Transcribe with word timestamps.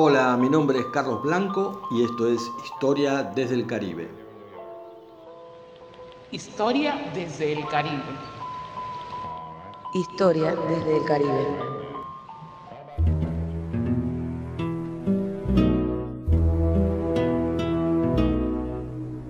Hola, 0.00 0.36
mi 0.36 0.48
nombre 0.48 0.78
es 0.78 0.86
Carlos 0.92 1.24
Blanco 1.24 1.82
y 1.90 2.04
esto 2.04 2.28
es 2.28 2.40
Historia 2.64 3.24
desde 3.24 3.56
el 3.56 3.66
Caribe. 3.66 4.08
Historia 6.30 7.10
desde 7.12 7.54
el 7.54 7.66
Caribe. 7.66 8.04
Historia 9.94 10.54
desde 10.54 10.98
el 10.98 11.04
Caribe. 11.04 11.46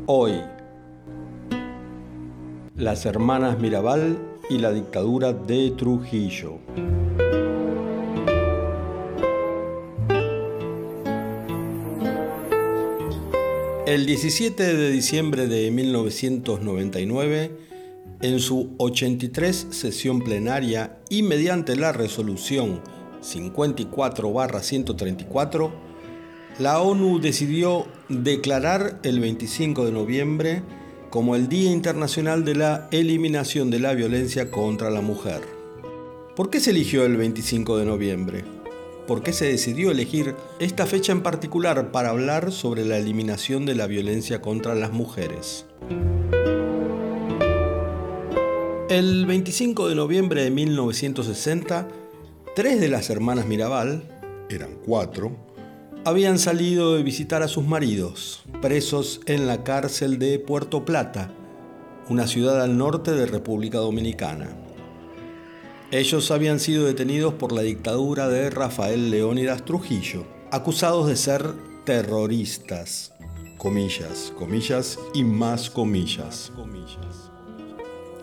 Hoy, 0.04 0.42
las 2.76 3.06
hermanas 3.06 3.58
Mirabal 3.58 4.18
y 4.50 4.58
la 4.58 4.72
dictadura 4.72 5.32
de 5.32 5.70
Trujillo. 5.78 6.58
El 13.88 14.04
17 14.04 14.76
de 14.76 14.90
diciembre 14.90 15.46
de 15.46 15.70
1999, 15.70 17.52
en 18.20 18.38
su 18.38 18.74
83 18.76 19.68
sesión 19.70 20.20
plenaria 20.20 20.98
y 21.08 21.22
mediante 21.22 21.74
la 21.74 21.92
resolución 21.92 22.82
54-134, 23.22 25.70
la 26.58 26.82
ONU 26.82 27.18
decidió 27.18 27.86
declarar 28.10 29.00
el 29.04 29.20
25 29.20 29.86
de 29.86 29.92
noviembre 29.92 30.62
como 31.08 31.34
el 31.34 31.48
Día 31.48 31.72
Internacional 31.72 32.44
de 32.44 32.56
la 32.56 32.90
Eliminación 32.92 33.70
de 33.70 33.78
la 33.78 33.94
Violencia 33.94 34.50
contra 34.50 34.90
la 34.90 35.00
Mujer. 35.00 35.40
¿Por 36.36 36.50
qué 36.50 36.60
se 36.60 36.72
eligió 36.72 37.06
el 37.06 37.16
25 37.16 37.78
de 37.78 37.86
noviembre? 37.86 38.57
Por 39.08 39.22
qué 39.22 39.32
se 39.32 39.46
decidió 39.46 39.90
elegir 39.90 40.36
esta 40.60 40.86
fecha 40.86 41.12
en 41.12 41.22
particular 41.22 41.90
para 41.90 42.10
hablar 42.10 42.52
sobre 42.52 42.84
la 42.84 42.98
eliminación 42.98 43.64
de 43.64 43.74
la 43.74 43.86
violencia 43.86 44.42
contra 44.42 44.74
las 44.74 44.92
mujeres. 44.92 45.64
El 48.90 49.24
25 49.26 49.88
de 49.88 49.94
noviembre 49.94 50.44
de 50.44 50.50
1960, 50.50 51.88
tres 52.54 52.80
de 52.80 52.88
las 52.88 53.08
hermanas 53.08 53.46
Mirabal, 53.46 54.02
eran 54.50 54.76
cuatro, 54.84 55.36
habían 56.04 56.38
salido 56.38 56.94
de 56.94 57.02
visitar 57.02 57.42
a 57.42 57.48
sus 57.48 57.66
maridos, 57.66 58.44
presos 58.60 59.22
en 59.24 59.46
la 59.46 59.64
cárcel 59.64 60.18
de 60.18 60.38
Puerto 60.38 60.84
Plata, 60.84 61.30
una 62.10 62.26
ciudad 62.26 62.60
al 62.62 62.76
norte 62.76 63.12
de 63.12 63.24
República 63.24 63.78
Dominicana. 63.78 64.67
Ellos 65.90 66.30
habían 66.30 66.60
sido 66.60 66.84
detenidos 66.84 67.32
por 67.32 67.50
la 67.50 67.62
dictadura 67.62 68.28
de 68.28 68.50
Rafael 68.50 69.10
Leónidas 69.10 69.64
Trujillo, 69.64 70.26
acusados 70.50 71.08
de 71.08 71.16
ser 71.16 71.54
terroristas. 71.86 73.14
Comillas, 73.56 74.30
comillas 74.36 74.98
y 75.14 75.24
más 75.24 75.70
comillas. 75.70 76.52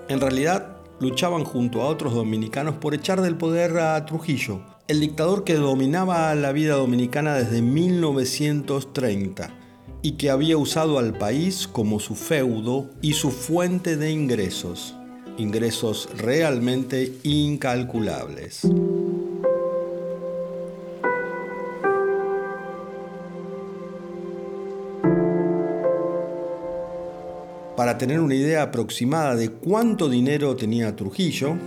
En 0.10 0.22
realidad, 0.22 0.78
luchaban 1.00 1.44
junto 1.44 1.82
a 1.82 1.88
otros 1.88 2.14
dominicanos 2.14 2.76
por 2.76 2.94
echar 2.94 3.22
del 3.22 3.36
poder 3.36 3.80
a 3.80 4.06
Trujillo, 4.06 4.62
el 4.88 5.00
dictador 5.00 5.44
que 5.44 5.56
dominaba 5.56 6.36
la 6.36 6.52
vida 6.52 6.76
dominicana 6.76 7.34
desde 7.34 7.64
1930 7.64 9.50
y 10.04 10.12
que 10.12 10.30
había 10.30 10.56
usado 10.56 11.00
al 11.00 11.18
país 11.18 11.68
como 11.68 12.00
su 12.00 12.14
feudo 12.14 12.92
y 13.02 13.14
su 13.14 13.32
fuente 13.32 13.98
de 13.98 14.12
ingresos 14.12 14.94
ingresos 15.38 16.10
realmente 16.18 17.14
incalculables. 17.24 18.62
Para 27.76 27.98
tener 27.98 28.22
una 28.22 28.36
idea 28.36 28.64
aproximada 28.64 29.36
de 29.36 29.50
cuánto 29.50 30.10
dinero 30.10 30.56
tenía 30.56 30.96
Trujillo, 30.96 31.58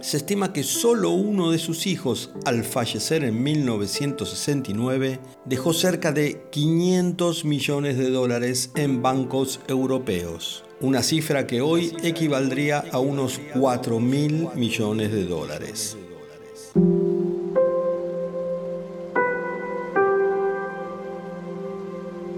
se 0.00 0.18
estima 0.18 0.52
que 0.52 0.62
solo 0.62 1.10
uno 1.10 1.50
de 1.50 1.58
sus 1.58 1.86
hijos, 1.86 2.32
al 2.44 2.64
fallecer 2.64 3.24
en 3.24 3.42
1969, 3.42 5.20
dejó 5.44 5.72
cerca 5.72 6.12
de 6.12 6.42
500 6.50 7.44
millones 7.44 7.96
de 7.96 8.10
dólares 8.10 8.72
en 8.74 9.02
bancos 9.02 9.60
europeos 9.68 10.65
una 10.80 11.02
cifra 11.02 11.46
que 11.46 11.62
hoy 11.62 11.96
equivaldría 12.02 12.84
a 12.92 12.98
unos 12.98 13.40
4 13.58 13.98
mil 13.98 14.48
millones 14.54 15.10
de 15.10 15.24
dólares. 15.24 15.96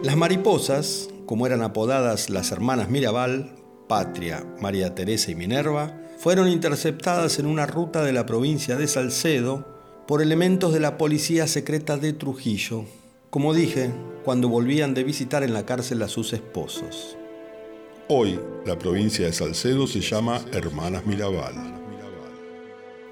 Las 0.03 0.17
mariposas, 0.17 1.09
como 1.27 1.47
eran 1.47 1.63
apodadas 1.63 2.31
las 2.31 2.53
hermanas 2.53 2.89
Mirabal, 2.89 3.57
Patria, 3.89 4.47
María 4.61 4.95
Teresa 4.95 5.33
y 5.33 5.35
Minerva, 5.35 6.01
fueron 6.19 6.49
interceptadas 6.49 7.39
en 7.39 7.47
una 7.47 7.67
ruta 7.67 8.03
de 8.05 8.13
la 8.13 8.25
provincia 8.25 8.77
de 8.77 8.87
Salcedo 8.87 9.67
por 10.07 10.23
elementos 10.23 10.73
de 10.73 10.81
la 10.81 10.97
policía 10.97 11.47
secreta 11.49 11.97
de 11.97 12.13
Trujillo, 12.13 12.85
como 13.31 13.53
dije, 13.53 13.91
cuando 14.25 14.49
volvían 14.49 14.95
de 14.95 15.05
visitar 15.05 15.43
en 15.43 15.53
la 15.53 15.67
cárcel 15.67 16.01
a 16.03 16.09
sus 16.09 16.33
esposos. 16.33 17.19
Hoy, 18.11 18.41
la 18.65 18.79
provincia 18.79 19.27
de 19.27 19.35
Salcedo 19.35 19.87
se 19.87 20.01
llama 20.01 20.41
Hermanas 20.53 21.05
Mirabal. 21.05 21.55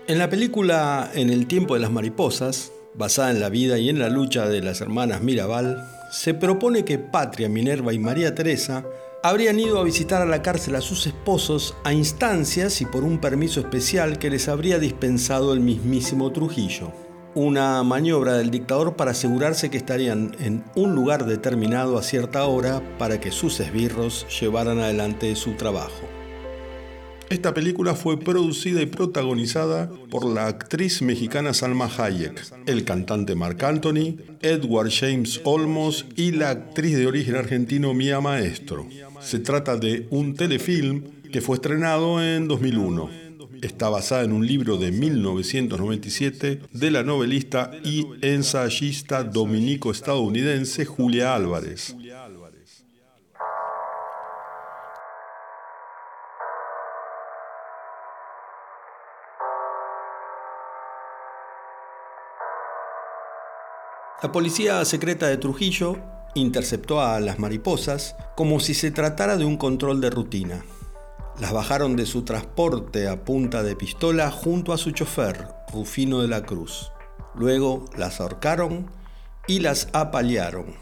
En 0.06 0.18
la 0.18 0.30
película 0.30 1.10
En 1.14 1.28
el 1.28 1.46
tiempo 1.46 1.74
de 1.74 1.80
las 1.80 1.90
mariposas, 1.90 2.72
basada 2.94 3.30
en 3.30 3.38
la 3.38 3.50
vida 3.50 3.76
y 3.78 3.90
en 3.90 3.98
la 3.98 4.08
lucha 4.08 4.48
de 4.48 4.62
las 4.62 4.80
hermanas 4.80 5.20
Mirabal, 5.20 5.86
se 6.10 6.32
propone 6.32 6.86
que 6.86 6.98
Patria, 6.98 7.50
Minerva 7.50 7.92
y 7.92 7.98
María 7.98 8.34
Teresa 8.34 8.86
habrían 9.22 9.60
ido 9.60 9.78
a 9.78 9.84
visitar 9.84 10.22
a 10.22 10.26
la 10.26 10.40
cárcel 10.40 10.76
a 10.76 10.80
sus 10.80 11.06
esposos 11.06 11.74
a 11.84 11.92
instancias 11.92 12.80
y 12.80 12.86
por 12.86 13.04
un 13.04 13.20
permiso 13.20 13.60
especial 13.60 14.18
que 14.18 14.30
les 14.30 14.48
habría 14.48 14.78
dispensado 14.78 15.52
el 15.52 15.60
mismísimo 15.60 16.32
Trujillo 16.32 17.05
una 17.36 17.82
maniobra 17.82 18.38
del 18.38 18.50
dictador 18.50 18.97
para 18.97 19.10
asegurarse 19.10 19.69
que 19.69 19.76
estarían 19.76 20.34
en 20.41 20.64
un 20.74 20.94
lugar 20.94 21.26
determinado 21.26 21.98
a 21.98 22.02
cierta 22.02 22.47
hora 22.47 22.82
para 22.98 23.20
que 23.20 23.30
sus 23.30 23.60
esbirros 23.60 24.26
llevaran 24.41 24.78
adelante 24.78 25.36
su 25.36 25.52
trabajo. 25.52 26.08
Esta 27.28 27.52
película 27.52 27.94
fue 27.94 28.19
producida 28.19 28.80
y 28.80 28.86
protagonizada 28.86 29.91
por 30.10 30.24
la 30.24 30.47
actriz 30.47 31.02
mexicana 31.02 31.52
Salma 31.52 31.91
Hayek, 31.98 32.41
el 32.64 32.84
cantante 32.84 33.34
Marc 33.34 33.62
Anthony, 33.64 34.16
Edward 34.41 34.91
James 34.91 35.42
Olmos 35.44 36.06
y 36.16 36.30
la 36.30 36.48
actriz 36.48 36.97
de 36.97 37.06
origen 37.06 37.36
argentino 37.36 37.92
Mia 37.92 38.22
Maestro. 38.22 38.86
Se 39.20 39.41
trata 39.41 39.76
de 39.76 40.06
un 40.08 40.34
telefilm 40.34 41.03
que 41.30 41.42
fue 41.42 41.56
estrenado 41.56 42.22
en 42.22 42.48
2001. 42.48 43.25
Está 43.62 43.88
basada 43.88 44.24
en 44.24 44.32
un 44.32 44.46
libro 44.46 44.76
de 44.76 44.92
1997 44.92 46.60
de 46.72 46.90
la 46.90 47.02
novelista 47.02 47.70
y 47.84 48.06
ensayista 48.22 49.24
dominico-estadounidense 49.24 50.84
Julia 50.84 51.34
Álvarez. 51.34 51.96
La 64.22 64.32
policía 64.32 64.84
secreta 64.84 65.28
de 65.28 65.36
Trujillo 65.36 65.98
interceptó 66.34 67.00
a 67.00 67.20
las 67.20 67.38
mariposas 67.38 68.16
como 68.34 68.60
si 68.60 68.74
se 68.74 68.90
tratara 68.90 69.36
de 69.36 69.44
un 69.44 69.56
control 69.56 70.00
de 70.00 70.10
rutina. 70.10 70.64
Las 71.38 71.52
bajaron 71.52 71.97
de 71.97 72.06
su 72.06 72.22
transporte 72.22 73.08
a 73.08 73.22
punta 73.22 73.62
de 73.62 73.76
pistola 73.76 74.30
junto 74.30 74.72
a 74.72 74.78
su 74.78 74.92
chofer, 74.92 75.48
Rufino 75.71 76.22
de 76.22 76.28
la 76.28 76.44
Cruz. 76.44 76.92
Luego 77.34 77.84
las 77.94 78.22
ahorcaron 78.22 78.91
y 79.47 79.60
las 79.60 79.88
apalearon. 79.92 80.74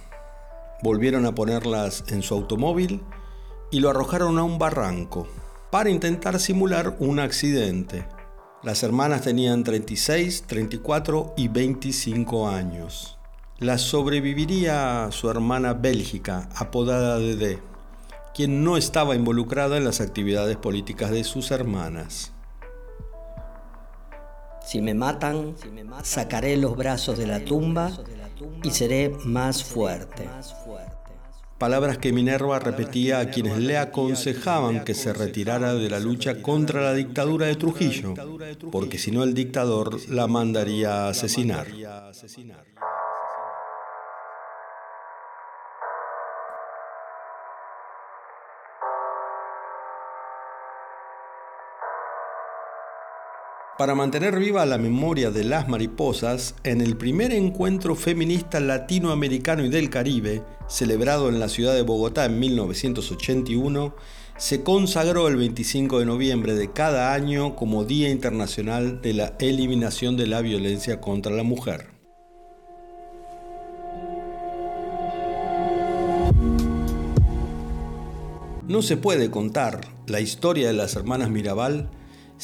Volvieron 0.80 1.26
a 1.26 1.34
ponerlas 1.34 2.04
en 2.06 2.22
su 2.22 2.34
automóvil 2.34 3.02
y 3.72 3.80
lo 3.80 3.90
arrojaron 3.90 4.38
a 4.38 4.44
un 4.44 4.60
barranco 4.60 5.26
para 5.72 5.90
intentar 5.90 6.38
simular 6.38 6.94
un 7.00 7.18
accidente. 7.18 8.06
Las 8.62 8.84
hermanas 8.84 9.22
tenían 9.22 9.64
36, 9.64 10.44
34 10.46 11.34
y 11.36 11.48
25 11.48 12.48
años. 12.48 13.18
Las 13.58 13.80
sobreviviría 13.80 15.08
su 15.10 15.28
hermana 15.28 15.74
Bélgica, 15.74 16.48
apodada 16.54 17.18
Dede 17.18 17.73
quien 18.34 18.64
no 18.64 18.76
estaba 18.76 19.14
involucrada 19.14 19.76
en 19.76 19.84
las 19.84 20.00
actividades 20.00 20.56
políticas 20.56 21.10
de 21.10 21.24
sus 21.24 21.50
hermanas. 21.50 22.32
Si 24.66 24.80
me 24.80 24.94
matan, 24.94 25.54
sacaré 26.02 26.56
los 26.56 26.76
brazos 26.76 27.18
de 27.18 27.26
la 27.26 27.44
tumba 27.44 27.92
y 28.62 28.70
seré 28.70 29.10
más 29.24 29.62
fuerte. 29.62 30.28
Palabras 31.58 31.98
que 31.98 32.12
Minerva 32.12 32.58
repetía 32.58 33.20
a 33.20 33.30
quienes 33.30 33.58
le 33.58 33.78
aconsejaban 33.78 34.84
que 34.84 34.94
se 34.94 35.12
retirara 35.12 35.74
de 35.74 35.88
la 35.88 36.00
lucha 36.00 36.42
contra 36.42 36.82
la 36.82 36.92
dictadura 36.92 37.46
de 37.46 37.54
Trujillo, 37.54 38.14
porque 38.72 38.98
si 38.98 39.12
no 39.12 39.22
el 39.22 39.34
dictador 39.34 39.98
la 40.10 40.26
mandaría 40.26 41.04
a 41.04 41.08
asesinar. 41.10 41.68
Para 53.76 53.96
mantener 53.96 54.38
viva 54.38 54.64
la 54.66 54.78
memoria 54.78 55.32
de 55.32 55.42
las 55.42 55.68
mariposas, 55.68 56.54
en 56.62 56.80
el 56.80 56.96
primer 56.96 57.32
encuentro 57.32 57.96
feminista 57.96 58.60
latinoamericano 58.60 59.64
y 59.64 59.68
del 59.68 59.90
Caribe, 59.90 60.44
celebrado 60.68 61.28
en 61.28 61.40
la 61.40 61.48
ciudad 61.48 61.74
de 61.74 61.82
Bogotá 61.82 62.26
en 62.26 62.38
1981, 62.38 63.96
se 64.36 64.62
consagró 64.62 65.26
el 65.26 65.34
25 65.34 65.98
de 65.98 66.06
noviembre 66.06 66.54
de 66.54 66.70
cada 66.70 67.14
año 67.14 67.56
como 67.56 67.84
Día 67.84 68.10
Internacional 68.10 69.02
de 69.02 69.12
la 69.12 69.34
Eliminación 69.40 70.16
de 70.16 70.28
la 70.28 70.40
Violencia 70.40 71.00
contra 71.00 71.32
la 71.32 71.42
Mujer. 71.42 71.88
No 78.68 78.82
se 78.82 78.96
puede 78.96 79.32
contar 79.32 79.80
la 80.06 80.20
historia 80.20 80.68
de 80.68 80.74
las 80.74 80.94
hermanas 80.94 81.28
Mirabal 81.28 81.90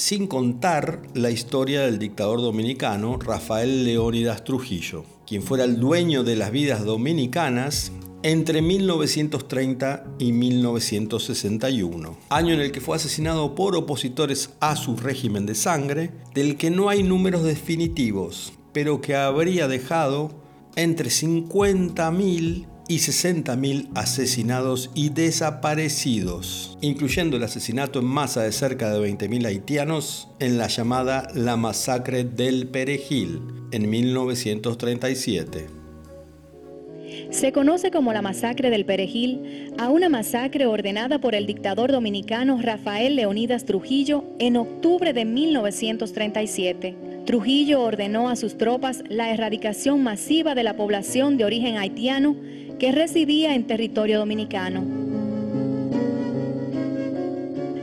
sin 0.00 0.29
contar 0.29 1.02
la 1.12 1.31
historia 1.31 1.82
del 1.82 1.99
dictador 1.99 2.41
dominicano 2.41 3.19
Rafael 3.19 3.85
Leónidas 3.85 4.44
Trujillo, 4.44 5.05
quien 5.26 5.43
fuera 5.43 5.64
el 5.64 5.79
dueño 5.79 6.25
de 6.25 6.37
las 6.37 6.50
vidas 6.50 6.87
dominicanas 6.87 7.93
entre 8.23 8.62
1930 8.62 10.05
y 10.19 10.32
1961, 10.32 12.17
año 12.31 12.55
en 12.55 12.61
el 12.62 12.73
que 12.73 12.81
fue 12.81 12.97
asesinado 12.97 13.55
por 13.55 13.76
opositores 13.76 14.55
a 14.61 14.75
su 14.75 14.97
régimen 14.97 15.44
de 15.44 15.55
sangre, 15.55 16.12
del 16.32 16.56
que 16.56 16.70
no 16.70 16.88
hay 16.88 17.02
números 17.02 17.44
definitivos, 17.44 18.55
pero 18.73 19.02
que 19.02 19.17
habría 19.17 19.69
dejado 19.69 20.31
entre 20.76 21.11
50.000 21.11 22.70
y 22.91 22.97
60.000 22.97 23.87
asesinados 23.95 24.91
y 24.97 25.11
desaparecidos, 25.11 26.77
incluyendo 26.81 27.37
el 27.37 27.45
asesinato 27.45 28.01
en 28.01 28.07
masa 28.07 28.43
de 28.43 28.51
cerca 28.51 28.93
de 28.93 28.99
20.000 29.09 29.47
haitianos 29.47 30.29
en 30.41 30.59
la 30.59 30.67
llamada 30.67 31.29
La 31.33 31.57
Masacre 31.57 32.25
del 32.25 32.67
Perejil 32.67 33.43
en 33.71 33.89
1937. 33.89 35.69
Se 37.31 37.53
conoce 37.53 37.93
como 37.93 38.13
la 38.13 38.23
masacre 38.23 38.71
del 38.71 38.85
Perejil 38.85 39.73
a 39.79 39.89
una 39.89 40.09
masacre 40.09 40.67
ordenada 40.67 41.21
por 41.21 41.37
el 41.37 41.47
dictador 41.47 41.93
dominicano 41.93 42.59
Rafael 42.61 43.15
Leonidas 43.15 43.67
Trujillo 43.67 44.25
en 44.41 44.57
octubre 44.57 45.13
de 45.13 45.25
1937. 45.25 46.97
Trujillo 47.25 47.83
ordenó 47.83 48.29
a 48.29 48.35
sus 48.35 48.59
tropas 48.59 49.05
la 49.09 49.31
erradicación 49.31 50.03
masiva 50.03 50.57
de 50.57 50.65
la 50.65 50.75
población 50.75 51.37
de 51.37 51.45
origen 51.45 51.77
haitiano 51.77 52.35
que 52.81 52.91
residía 52.93 53.55
en 53.55 53.67
territorio 53.67 54.19
dominicano. 54.19 54.82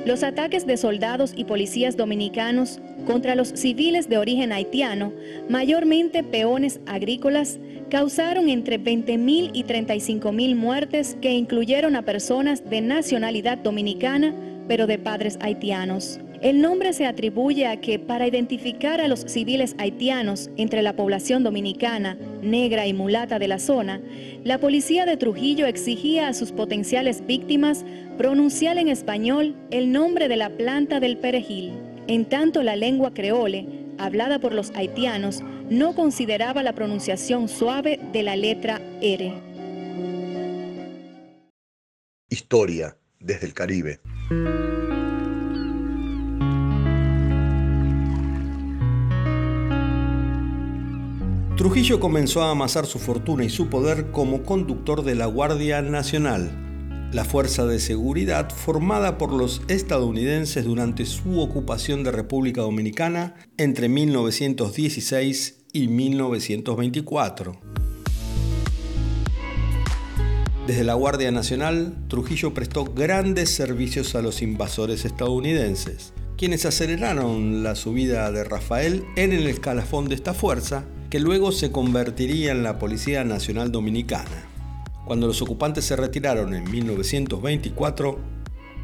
Los 0.06 0.24
ataques 0.24 0.66
de 0.66 0.76
soldados 0.76 1.34
y 1.36 1.44
policías 1.44 1.96
dominicanos 1.96 2.80
contra 3.06 3.36
los 3.36 3.50
civiles 3.50 4.10
de 4.10 4.18
origen 4.18 4.52
haitiano, 4.52 5.14
mayormente 5.50 6.24
peones 6.24 6.80
agrícolas, 6.88 7.60
causaron 7.90 8.50
entre 8.50 8.80
20.000 8.80 9.52
y 9.54 9.64
35.000 9.64 10.56
muertes 10.56 11.16
que 11.22 11.32
incluyeron 11.32 11.96
a 11.96 12.02
personas 12.02 12.68
de 12.70 12.82
nacionalidad 12.82 13.58
dominicana, 13.60 14.34
pero 14.68 14.88
de 14.88 14.98
padres 14.98 15.38
haitianos. 15.42 16.20
El 16.42 16.62
nombre 16.62 16.94
se 16.94 17.08
atribuye 17.08 17.66
a 17.66 17.82
que 17.82 17.98
para 17.98 18.28
identificar 18.28 19.02
a 19.02 19.08
los 19.08 19.22
civiles 19.22 19.76
haitianos 19.80 20.52
entre 20.56 20.84
la 20.84 20.96
población 20.96 21.44
dominicana, 21.44 22.16
negra 22.44 22.86
y 22.86 22.94
mulata 22.94 23.40
de 23.40 23.48
la 23.48 23.58
zona, 23.58 24.02
la 24.44 24.60
policía 24.60 25.08
de 25.08 25.18
Trujillo 25.18 25.66
exigía 25.66 26.28
a 26.28 26.34
sus 26.34 26.52
potenciales 26.52 27.26
víctimas 27.26 27.86
pronunciar 28.20 28.78
en 28.78 28.88
español 28.88 29.56
el 29.72 29.92
nombre 29.92 30.28
de 30.28 30.38
la 30.38 30.50
planta 30.52 31.00
del 31.00 31.18
perejil. 31.18 31.74
En 32.08 32.26
tanto 32.26 32.62
la 32.62 32.76
lengua 32.76 33.16
creole, 33.16 33.66
hablada 33.98 34.38
por 34.38 34.54
los 34.54 34.72
haitianos, 34.76 35.42
no 35.72 35.96
consideraba 35.96 36.62
la 36.62 36.74
pronunciación 36.74 37.50
suave 37.50 38.00
de 38.14 38.22
la 38.24 38.36
letra 38.36 38.80
R. 39.02 39.34
Historia 42.30 42.96
desde 43.20 43.48
el 43.48 43.54
Caribe. 43.56 44.00
Trujillo 51.58 52.00
comenzó 52.00 52.44
a 52.44 52.52
amasar 52.52 52.86
su 52.86 53.00
fortuna 53.00 53.44
y 53.44 53.50
su 53.50 53.68
poder 53.68 54.12
como 54.12 54.44
conductor 54.44 55.04
de 55.04 55.16
la 55.16 55.26
Guardia 55.26 55.82
Nacional, 55.82 57.10
la 57.12 57.26
fuerza 57.26 57.66
de 57.66 57.80
seguridad 57.80 58.52
formada 58.52 59.18
por 59.18 59.34
los 59.34 59.64
estadounidenses 59.68 60.66
durante 60.66 61.08
su 61.08 61.40
ocupación 61.40 62.04
de 62.04 62.12
República 62.12 62.62
Dominicana 62.62 63.34
entre 63.58 63.90
1916 63.90 65.66
y 65.74 65.88
1924. 65.88 67.60
Desde 70.68 70.84
la 70.84 70.94
Guardia 70.94 71.32
Nacional, 71.32 71.98
Trujillo 72.08 72.54
prestó 72.54 72.86
grandes 72.86 73.50
servicios 73.50 74.14
a 74.14 74.22
los 74.22 74.44
invasores 74.44 75.06
estadounidenses, 75.06 76.14
quienes 76.38 76.68
aceleraron 76.68 77.64
la 77.64 77.74
subida 77.74 78.32
de 78.32 78.44
Rafael 78.44 79.06
en 79.16 79.34
el 79.34 79.48
escalafón 79.48 80.08
de 80.08 80.14
esta 80.14 80.36
fuerza 80.36 80.86
que 81.10 81.20
luego 81.20 81.52
se 81.52 81.72
convertiría 81.72 82.52
en 82.52 82.64
la 82.64 82.80
Policía 82.80 83.24
Nacional 83.24 83.72
Dominicana. 83.72 84.50
Cuando 85.06 85.28
los 85.28 85.42
ocupantes 85.42 85.86
se 85.86 85.96
retiraron 85.96 86.54
en 86.54 86.70
1924, 86.70 88.20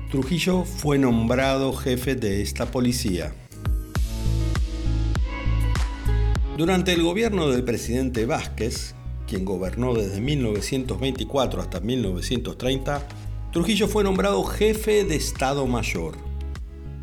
Trujillo 0.09 0.63
fue 0.63 0.97
nombrado 0.97 1.73
jefe 1.73 2.15
de 2.15 2.41
esta 2.41 2.67
policía. 2.67 3.33
Durante 6.57 6.93
el 6.93 7.03
gobierno 7.03 7.49
del 7.49 7.63
presidente 7.63 8.25
Vázquez, 8.25 8.95
quien 9.27 9.43
gobernó 9.43 9.93
desde 9.93 10.21
1924 10.21 11.61
hasta 11.61 11.79
1930, 11.81 13.05
Trujillo 13.51 13.87
fue 13.87 14.03
nombrado 14.03 14.43
jefe 14.45 15.03
de 15.03 15.15
Estado 15.15 15.67
Mayor. 15.67 16.32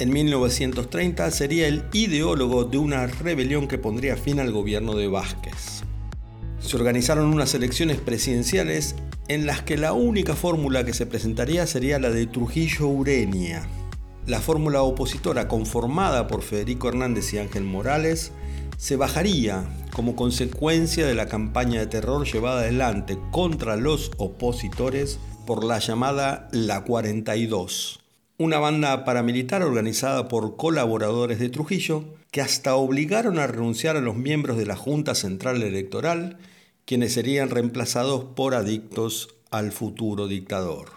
En 0.01 0.15
1930 0.15 1.31
sería 1.31 1.69
el 1.69 1.85
ideólogo 1.93 2.65
de 2.65 2.79
una 2.79 3.07
rebelión 3.07 3.69
que 3.69 3.77
pondría 3.77 4.17
fin 4.17 4.41
al 4.41 4.51
gobierno 4.51 4.95
de 4.95 5.09
Vázquez. 5.09 5.83
Se 6.59 6.75
organizaron 6.77 7.27
unas 7.27 7.53
elecciones 7.53 7.99
presidenciales 7.99 8.95
en 9.29 9.45
las 9.45 9.61
que 9.61 9.77
la 9.77 9.93
única 9.93 10.35
fórmula 10.35 10.87
que 10.87 10.95
se 10.95 11.05
presentaría 11.05 11.67
sería 11.67 11.99
la 11.99 12.09
de 12.09 12.27
Trujillo 12.27 12.89
Urenia. 12.89 13.69
La 14.27 14.41
fórmula 14.41 14.81
opositora 14.81 15.49
conformada 15.49 16.29
por 16.29 16.41
Federico 16.41 16.89
Hernández 16.89 17.35
y 17.35 17.39
Ángel 17.39 17.65
Morales 17.65 18.33
se 18.79 18.97
bajaría 18.97 19.67
como 19.93 20.17
consecuencia 20.17 21.07
de 21.07 21.15
la 21.15 21.27
campaña 21.27 21.79
de 21.79 21.89
terror 21.89 22.27
llevada 22.27 22.61
adelante 22.61 23.19
contra 23.31 23.77
los 23.77 24.13
opositores 24.17 25.19
por 25.47 25.63
la 25.63 25.79
llamada 25.79 26.49
La 26.53 26.85
42 26.85 28.01
una 28.41 28.59
banda 28.59 29.05
paramilitar 29.05 29.63
organizada 29.63 30.27
por 30.27 30.57
colaboradores 30.57 31.39
de 31.39 31.51
Trujillo 31.51 32.07
que 32.31 32.41
hasta 32.41 32.75
obligaron 32.75 33.39
a 33.39 33.47
renunciar 33.47 33.99
a 33.99 34.01
los 34.01 34.17
miembros 34.17 34.57
de 34.57 34.65
la 34.65 34.77
Junta 34.77 35.15
Central 35.15 35.63
Electoral, 35.63 36.39
quienes 36.87 37.13
serían 37.13 37.51
reemplazados 37.51 38.25
por 38.35 38.55
adictos 38.55 39.37
al 39.51 39.73
futuro 39.73 40.27
dictador. 40.27 40.89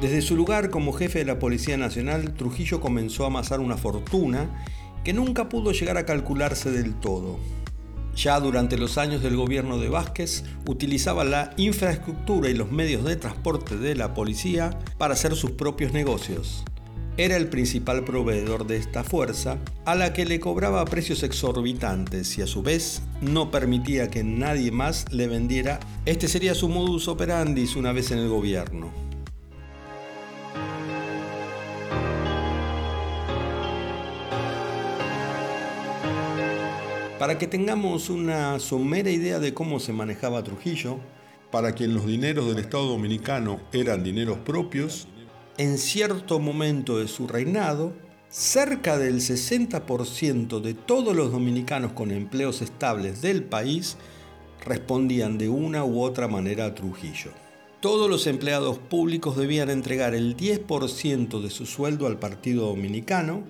Desde 0.00 0.22
su 0.22 0.36
lugar 0.36 0.70
como 0.70 0.94
jefe 0.94 1.18
de 1.18 1.26
la 1.26 1.38
Policía 1.38 1.76
Nacional, 1.76 2.32
Trujillo 2.32 2.80
comenzó 2.80 3.24
a 3.24 3.26
amasar 3.26 3.60
una 3.60 3.76
fortuna 3.76 4.64
que 5.04 5.12
nunca 5.12 5.50
pudo 5.50 5.72
llegar 5.72 5.98
a 5.98 6.06
calcularse 6.06 6.70
del 6.70 6.94
todo. 6.94 7.38
Ya 8.20 8.38
durante 8.38 8.76
los 8.76 8.98
años 8.98 9.22
del 9.22 9.34
gobierno 9.34 9.78
de 9.78 9.88
Vázquez, 9.88 10.44
utilizaba 10.66 11.24
la 11.24 11.54
infraestructura 11.56 12.50
y 12.50 12.54
los 12.54 12.70
medios 12.70 13.02
de 13.02 13.16
transporte 13.16 13.78
de 13.78 13.94
la 13.94 14.12
policía 14.12 14.78
para 14.98 15.14
hacer 15.14 15.34
sus 15.34 15.52
propios 15.52 15.94
negocios. 15.94 16.62
Era 17.16 17.38
el 17.38 17.48
principal 17.48 18.04
proveedor 18.04 18.66
de 18.66 18.76
esta 18.76 19.04
fuerza, 19.04 19.56
a 19.86 19.94
la 19.94 20.12
que 20.12 20.26
le 20.26 20.38
cobraba 20.38 20.84
precios 20.84 21.22
exorbitantes 21.22 22.36
y 22.36 22.42
a 22.42 22.46
su 22.46 22.62
vez 22.62 23.00
no 23.22 23.50
permitía 23.50 24.10
que 24.10 24.22
nadie 24.22 24.70
más 24.70 25.10
le 25.10 25.26
vendiera. 25.26 25.80
Este 26.04 26.28
sería 26.28 26.54
su 26.54 26.68
modus 26.68 27.08
operandi 27.08 27.66
una 27.74 27.92
vez 27.92 28.10
en 28.10 28.18
el 28.18 28.28
gobierno. 28.28 29.09
Para 37.20 37.36
que 37.36 37.46
tengamos 37.46 38.08
una 38.08 38.58
somera 38.60 39.10
idea 39.10 39.40
de 39.40 39.52
cómo 39.52 39.78
se 39.78 39.92
manejaba 39.92 40.42
Trujillo, 40.42 41.00
para 41.50 41.72
quien 41.72 41.92
los 41.92 42.06
dineros 42.06 42.48
del 42.48 42.64
Estado 42.64 42.86
Dominicano 42.86 43.60
eran 43.74 44.02
dineros 44.02 44.38
propios, 44.38 45.06
en 45.58 45.76
cierto 45.76 46.38
momento 46.38 46.98
de 46.98 47.08
su 47.08 47.28
reinado, 47.28 47.92
cerca 48.30 48.96
del 48.96 49.16
60% 49.16 50.62
de 50.62 50.72
todos 50.72 51.14
los 51.14 51.30
dominicanos 51.30 51.92
con 51.92 52.10
empleos 52.10 52.62
estables 52.62 53.20
del 53.20 53.42
país 53.44 53.98
respondían 54.64 55.36
de 55.36 55.50
una 55.50 55.84
u 55.84 56.00
otra 56.00 56.26
manera 56.26 56.64
a 56.64 56.74
Trujillo. 56.74 57.32
todos 57.80 58.08
los 58.08 58.26
empleados 58.28 58.78
públicos 58.78 59.36
debían 59.36 59.68
entregar 59.68 60.14
el 60.14 60.38
10% 60.38 61.42
de 61.42 61.50
su 61.50 61.66
sueldo 61.66 62.06
al 62.06 62.18
Partido 62.18 62.68
Dominicano 62.68 63.42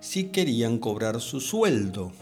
si 0.00 0.28
querían 0.28 0.78
cobrar 0.78 1.20
su 1.20 1.42
sueldo. 1.42 2.12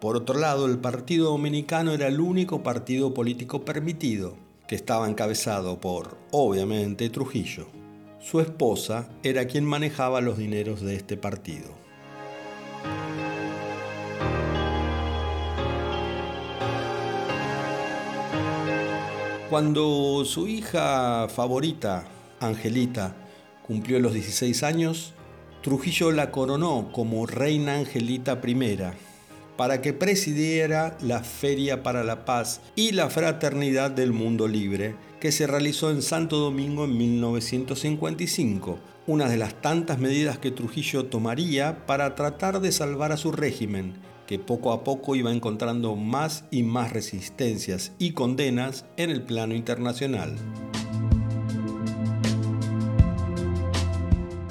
Por 0.00 0.16
otro 0.16 0.38
lado, 0.38 0.64
el 0.64 0.78
Partido 0.78 1.30
Dominicano 1.30 1.92
era 1.92 2.08
el 2.08 2.20
único 2.20 2.62
partido 2.62 3.12
político 3.12 3.66
permitido, 3.66 4.34
que 4.66 4.74
estaba 4.74 5.06
encabezado 5.06 5.78
por, 5.78 6.16
obviamente, 6.30 7.10
Trujillo. 7.10 7.66
Su 8.18 8.40
esposa 8.40 9.10
era 9.22 9.46
quien 9.46 9.66
manejaba 9.66 10.22
los 10.22 10.38
dineros 10.38 10.80
de 10.80 10.94
este 10.96 11.18
partido. 11.18 11.68
Cuando 19.50 20.24
su 20.24 20.48
hija 20.48 21.28
favorita, 21.28 22.06
Angelita, 22.40 23.16
cumplió 23.66 23.98
los 23.98 24.14
16 24.14 24.62
años, 24.62 25.12
Trujillo 25.62 26.10
la 26.10 26.30
coronó 26.30 26.90
como 26.90 27.26
Reina 27.26 27.74
Angelita 27.74 28.40
I 28.42 28.54
para 29.60 29.82
que 29.82 29.92
presidiera 29.92 30.96
la 31.02 31.22
Feria 31.22 31.82
para 31.82 32.02
la 32.02 32.24
Paz 32.24 32.62
y 32.76 32.92
la 32.92 33.10
Fraternidad 33.10 33.90
del 33.90 34.10
Mundo 34.10 34.48
Libre, 34.48 34.96
que 35.20 35.32
se 35.32 35.46
realizó 35.46 35.90
en 35.90 36.00
Santo 36.00 36.38
Domingo 36.38 36.86
en 36.86 36.96
1955, 36.96 38.78
una 39.06 39.28
de 39.28 39.36
las 39.36 39.60
tantas 39.60 39.98
medidas 39.98 40.38
que 40.38 40.50
Trujillo 40.50 41.04
tomaría 41.04 41.84
para 41.84 42.14
tratar 42.14 42.62
de 42.62 42.72
salvar 42.72 43.12
a 43.12 43.18
su 43.18 43.32
régimen, 43.32 43.98
que 44.26 44.38
poco 44.38 44.72
a 44.72 44.82
poco 44.82 45.14
iba 45.14 45.30
encontrando 45.30 45.94
más 45.94 46.46
y 46.50 46.62
más 46.62 46.94
resistencias 46.94 47.92
y 47.98 48.12
condenas 48.12 48.86
en 48.96 49.10
el 49.10 49.20
plano 49.20 49.54
internacional. 49.54 50.38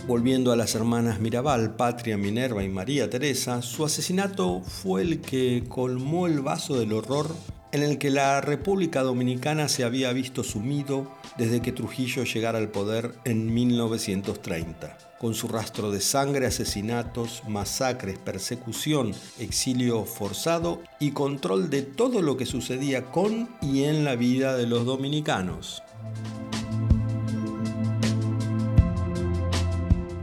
Volviendo 0.09 0.51
a 0.51 0.55
las 0.55 0.73
hermanas 0.73 1.19
Mirabal, 1.19 1.75
Patria, 1.75 2.17
Minerva 2.17 2.63
y 2.63 2.67
María 2.67 3.11
Teresa, 3.11 3.61
su 3.61 3.85
asesinato 3.85 4.61
fue 4.61 5.03
el 5.03 5.21
que 5.21 5.65
colmó 5.69 6.25
el 6.25 6.39
vaso 6.39 6.79
del 6.79 6.93
horror 6.93 7.27
en 7.71 7.83
el 7.83 7.99
que 7.99 8.09
la 8.09 8.41
República 8.41 9.03
Dominicana 9.03 9.69
se 9.69 9.83
había 9.83 10.11
visto 10.11 10.43
sumido 10.43 11.11
desde 11.37 11.61
que 11.61 11.71
Trujillo 11.71 12.23
llegara 12.23 12.57
al 12.57 12.69
poder 12.69 13.13
en 13.23 13.53
1930 13.53 14.97
con 15.19 15.35
su 15.35 15.47
rastro 15.47 15.91
de 15.91 16.01
sangre, 16.01 16.47
asesinatos, 16.47 17.43
masacres, 17.47 18.17
persecución, 18.17 19.13
exilio 19.37 20.05
forzado 20.05 20.81
y 20.99 21.11
control 21.11 21.69
de 21.69 21.83
todo 21.83 22.23
lo 22.23 22.35
que 22.35 22.47
sucedía 22.47 23.05
con 23.11 23.47
y 23.61 23.83
en 23.83 24.05
la 24.05 24.15
vida 24.15 24.57
de 24.57 24.65
los 24.65 24.85
dominicanos. 24.85 25.83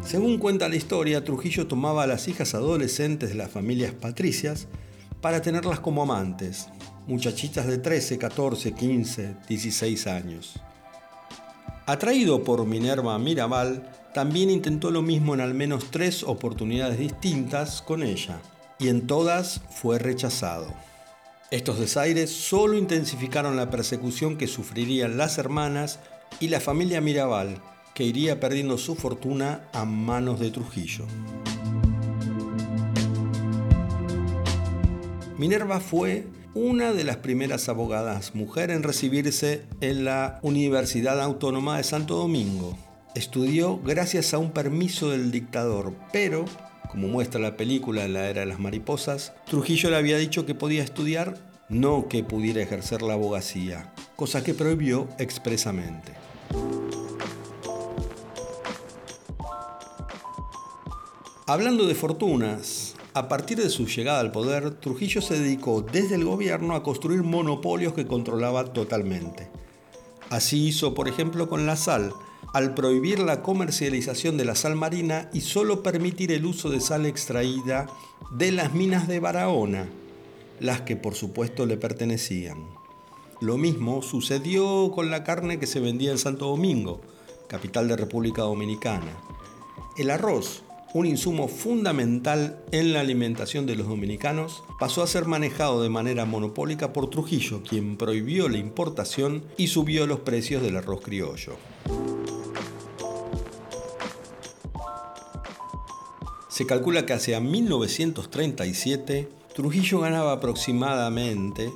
Según 0.06 0.38
cuenta 0.38 0.68
la 0.68 0.76
historia, 0.76 1.24
Trujillo 1.24 1.66
tomaba 1.66 2.04
a 2.04 2.06
las 2.06 2.28
hijas 2.28 2.54
adolescentes 2.54 3.30
de 3.30 3.34
las 3.34 3.50
familias 3.50 3.92
patricias 3.92 4.68
para 5.20 5.42
tenerlas 5.42 5.80
como 5.80 6.02
amantes, 6.02 6.68
muchachitas 7.08 7.66
de 7.66 7.78
13, 7.78 8.16
14, 8.16 8.72
15, 8.72 9.34
16 9.48 10.06
años. 10.06 10.60
Atraído 11.86 12.44
por 12.44 12.64
Minerva 12.66 13.18
Mirabal, 13.18 13.90
también 14.14 14.48
intentó 14.48 14.92
lo 14.92 15.02
mismo 15.02 15.34
en 15.34 15.40
al 15.40 15.54
menos 15.54 15.90
tres 15.90 16.22
oportunidades 16.22 17.00
distintas 17.00 17.82
con 17.82 18.04
ella, 18.04 18.40
y 18.78 18.86
en 18.86 19.08
todas 19.08 19.60
fue 19.70 19.98
rechazado. 19.98 20.72
Estos 21.50 21.80
desaires 21.80 22.30
solo 22.30 22.78
intensificaron 22.78 23.56
la 23.56 23.70
persecución 23.70 24.36
que 24.36 24.46
sufrirían 24.46 25.16
las 25.16 25.36
hermanas 25.38 25.98
y 26.38 26.46
la 26.46 26.60
familia 26.60 27.00
Mirabal, 27.00 27.60
que 27.96 28.04
iría 28.04 28.38
perdiendo 28.38 28.78
su 28.78 28.94
fortuna 28.94 29.62
a 29.72 29.84
manos 29.84 30.38
de 30.38 30.52
Trujillo. 30.52 31.06
Minerva 35.36 35.80
fue 35.80 36.26
una 36.54 36.92
de 36.92 37.02
las 37.02 37.16
primeras 37.16 37.68
abogadas 37.68 38.36
mujer 38.36 38.70
en 38.70 38.84
recibirse 38.84 39.64
en 39.80 40.04
la 40.04 40.38
Universidad 40.42 41.20
Autónoma 41.20 41.78
de 41.78 41.82
Santo 41.84 42.16
Domingo 42.16 42.78
Estudió 43.16 43.78
gracias 43.78 44.34
a 44.34 44.38
un 44.38 44.50
permiso 44.50 45.08
del 45.08 45.30
dictador, 45.30 45.94
pero, 46.12 46.44
como 46.90 47.08
muestra 47.08 47.40
la 47.40 47.56
película 47.56 48.06
La 48.08 48.28
Era 48.28 48.40
de 48.40 48.46
las 48.46 48.60
Mariposas, 48.60 49.32
Trujillo 49.46 49.88
le 49.88 49.96
había 49.96 50.18
dicho 50.18 50.44
que 50.44 50.54
podía 50.54 50.82
estudiar, 50.82 51.38
no 51.70 52.08
que 52.08 52.22
pudiera 52.22 52.60
ejercer 52.60 53.00
la 53.00 53.14
abogacía, 53.14 53.90
cosa 54.16 54.44
que 54.44 54.52
prohibió 54.52 55.08
expresamente. 55.18 56.25
Hablando 61.48 61.86
de 61.86 61.94
fortunas, 61.94 62.96
a 63.14 63.28
partir 63.28 63.58
de 63.58 63.70
su 63.70 63.86
llegada 63.86 64.18
al 64.18 64.32
poder, 64.32 64.80
Trujillo 64.80 65.22
se 65.22 65.38
dedicó 65.38 65.80
desde 65.80 66.16
el 66.16 66.24
gobierno 66.24 66.74
a 66.74 66.82
construir 66.82 67.22
monopolios 67.22 67.92
que 67.92 68.04
controlaba 68.04 68.64
totalmente. 68.72 69.48
Así 70.28 70.66
hizo, 70.66 70.92
por 70.92 71.06
ejemplo, 71.06 71.48
con 71.48 71.64
la 71.64 71.76
sal, 71.76 72.12
al 72.52 72.74
prohibir 72.74 73.20
la 73.20 73.44
comercialización 73.44 74.36
de 74.36 74.44
la 74.44 74.56
sal 74.56 74.74
marina 74.74 75.30
y 75.32 75.42
solo 75.42 75.84
permitir 75.84 76.32
el 76.32 76.46
uso 76.46 76.68
de 76.68 76.80
sal 76.80 77.06
extraída 77.06 77.86
de 78.32 78.50
las 78.50 78.74
minas 78.74 79.06
de 79.06 79.20
Barahona, 79.20 79.88
las 80.58 80.80
que 80.80 80.96
por 80.96 81.14
supuesto 81.14 81.64
le 81.64 81.76
pertenecían. 81.76 82.66
Lo 83.40 83.56
mismo 83.56 84.02
sucedió 84.02 84.90
con 84.92 85.12
la 85.12 85.22
carne 85.22 85.60
que 85.60 85.68
se 85.68 85.78
vendía 85.78 86.10
en 86.10 86.18
Santo 86.18 86.46
Domingo, 86.48 87.02
capital 87.46 87.86
de 87.86 87.96
República 87.96 88.42
Dominicana. 88.42 89.16
El 89.96 90.10
arroz, 90.10 90.64
un 90.96 91.04
insumo 91.04 91.46
fundamental 91.46 92.58
en 92.72 92.94
la 92.94 93.00
alimentación 93.00 93.66
de 93.66 93.76
los 93.76 93.86
dominicanos, 93.86 94.62
pasó 94.78 95.02
a 95.02 95.06
ser 95.06 95.26
manejado 95.26 95.82
de 95.82 95.90
manera 95.90 96.24
monopólica 96.24 96.94
por 96.94 97.10
Trujillo, 97.10 97.62
quien 97.62 97.98
prohibió 97.98 98.48
la 98.48 98.56
importación 98.56 99.44
y 99.58 99.66
subió 99.66 100.06
los 100.06 100.20
precios 100.20 100.62
del 100.62 100.78
arroz 100.78 101.02
criollo. 101.02 101.56
Se 106.48 106.64
calcula 106.64 107.04
que 107.04 107.12
hacia 107.12 107.40
1937 107.40 109.28
Trujillo 109.54 110.00
ganaba 110.00 110.32
aproximadamente 110.32 111.70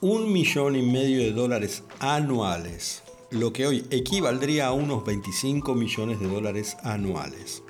un 0.00 0.32
millón 0.32 0.74
y 0.74 0.82
medio 0.82 1.20
de 1.20 1.30
dólares 1.30 1.84
anuales, 2.00 3.04
lo 3.30 3.52
que 3.52 3.68
hoy 3.68 3.86
equivaldría 3.90 4.66
a 4.66 4.72
unos 4.72 5.04
25 5.04 5.76
millones 5.76 6.18
de 6.18 6.26
dólares 6.26 6.76
anuales. 6.82 7.62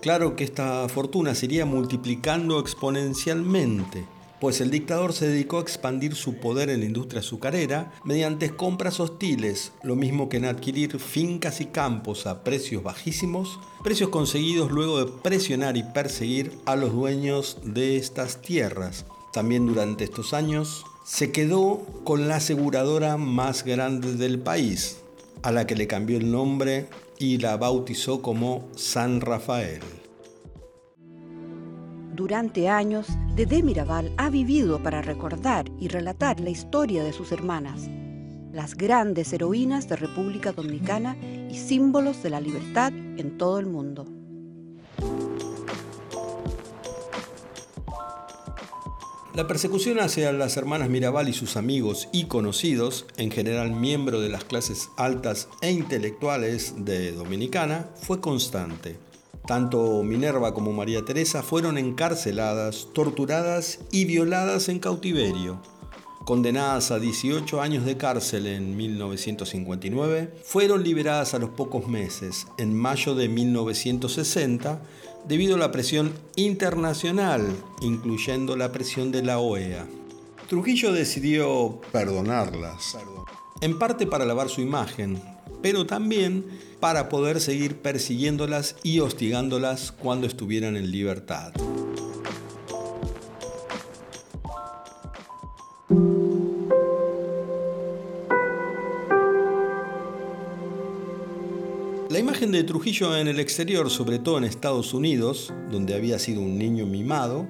Claro 0.00 0.36
que 0.36 0.44
esta 0.44 0.88
fortuna 0.88 1.34
se 1.34 1.46
iría 1.46 1.66
multiplicando 1.66 2.58
exponencialmente 2.58 4.06
pues 4.40 4.62
el 4.62 4.70
dictador 4.70 5.12
se 5.12 5.28
dedicó 5.28 5.58
a 5.58 5.60
expandir 5.60 6.16
su 6.16 6.36
poder 6.36 6.70
en 6.70 6.80
la 6.80 6.86
industria 6.86 7.20
azucarera 7.20 7.92
mediante 8.04 8.56
compras 8.56 8.98
hostiles, 8.98 9.72
lo 9.82 9.96
mismo 9.96 10.30
que 10.30 10.38
en 10.38 10.46
adquirir 10.46 10.98
fincas 10.98 11.60
y 11.60 11.66
campos 11.66 12.26
a 12.26 12.42
precios 12.42 12.82
bajísimos, 12.82 13.60
precios 13.84 14.08
conseguidos 14.08 14.70
luego 14.70 15.04
de 15.04 15.12
presionar 15.12 15.76
y 15.76 15.82
perseguir 15.82 16.52
a 16.64 16.74
los 16.74 16.92
dueños 16.92 17.58
de 17.64 17.98
estas 17.98 18.40
tierras. 18.40 19.04
También 19.34 19.66
durante 19.66 20.04
estos 20.04 20.32
años 20.32 20.86
se 21.04 21.30
quedó 21.32 21.84
con 22.04 22.26
la 22.26 22.36
aseguradora 22.36 23.18
más 23.18 23.62
grande 23.62 24.14
del 24.14 24.38
país, 24.38 25.00
a 25.42 25.52
la 25.52 25.66
que 25.66 25.76
le 25.76 25.86
cambió 25.86 26.16
el 26.16 26.32
nombre 26.32 26.88
y 27.20 27.36
la 27.36 27.58
bautizó 27.58 28.22
como 28.22 28.66
San 28.74 29.20
Rafael. 29.20 29.82
Durante 32.16 32.68
años, 32.68 33.06
Dede 33.36 33.62
Mirabal 33.62 34.12
ha 34.16 34.30
vivido 34.30 34.82
para 34.82 35.02
recordar 35.02 35.66
y 35.78 35.88
relatar 35.88 36.40
la 36.40 36.50
historia 36.50 37.04
de 37.04 37.12
sus 37.12 37.30
hermanas, 37.30 37.88
las 38.52 38.74
grandes 38.74 39.32
heroínas 39.34 39.86
de 39.88 39.96
República 39.96 40.52
Dominicana 40.52 41.16
y 41.50 41.56
símbolos 41.56 42.22
de 42.22 42.30
la 42.30 42.40
libertad 42.40 42.92
en 42.92 43.36
todo 43.36 43.58
el 43.58 43.66
mundo. 43.66 44.19
La 49.32 49.46
persecución 49.46 50.00
hacia 50.00 50.32
las 50.32 50.56
hermanas 50.56 50.88
Mirabal 50.88 51.28
y 51.28 51.32
sus 51.32 51.56
amigos 51.56 52.08
y 52.12 52.24
conocidos, 52.24 53.06
en 53.16 53.30
general 53.30 53.70
miembros 53.70 54.22
de 54.22 54.28
las 54.28 54.42
clases 54.42 54.88
altas 54.96 55.48
e 55.60 55.70
intelectuales 55.70 56.84
de 56.84 57.12
Dominicana, 57.12 57.90
fue 57.94 58.20
constante. 58.20 58.98
Tanto 59.46 60.02
Minerva 60.02 60.52
como 60.52 60.72
María 60.72 61.04
Teresa 61.04 61.44
fueron 61.44 61.78
encarceladas, 61.78 62.88
torturadas 62.92 63.78
y 63.92 64.04
violadas 64.04 64.68
en 64.68 64.80
cautiverio. 64.80 65.62
Condenadas 66.24 66.90
a 66.90 66.98
18 66.98 67.60
años 67.60 67.84
de 67.84 67.96
cárcel 67.96 68.48
en 68.48 68.76
1959, 68.76 70.34
fueron 70.44 70.82
liberadas 70.82 71.34
a 71.34 71.38
los 71.38 71.50
pocos 71.50 71.86
meses, 71.86 72.46
en 72.58 72.74
mayo 72.74 73.14
de 73.14 73.28
1960, 73.28 74.82
debido 75.26 75.56
a 75.56 75.58
la 75.58 75.72
presión 75.72 76.12
internacional, 76.36 77.46
incluyendo 77.80 78.56
la 78.56 78.72
presión 78.72 79.12
de 79.12 79.22
la 79.22 79.38
OEA. 79.38 79.86
Trujillo 80.48 80.92
decidió 80.92 81.80
perdonarlas, 81.92 82.96
en 83.60 83.78
parte 83.78 84.06
para 84.06 84.24
lavar 84.24 84.48
su 84.48 84.60
imagen, 84.60 85.22
pero 85.62 85.86
también 85.86 86.44
para 86.80 87.08
poder 87.08 87.40
seguir 87.40 87.76
persiguiéndolas 87.76 88.76
y 88.82 89.00
hostigándolas 89.00 89.92
cuando 89.92 90.26
estuvieran 90.26 90.76
en 90.76 90.90
libertad. 90.90 91.52
Imagen 102.40 102.52
de 102.52 102.64
Trujillo 102.64 103.18
en 103.18 103.28
el 103.28 103.38
exterior, 103.38 103.90
sobre 103.90 104.18
todo 104.18 104.38
en 104.38 104.44
Estados 104.44 104.94
Unidos, 104.94 105.52
donde 105.70 105.94
había 105.94 106.18
sido 106.18 106.40
un 106.40 106.56
niño 106.56 106.86
mimado, 106.86 107.46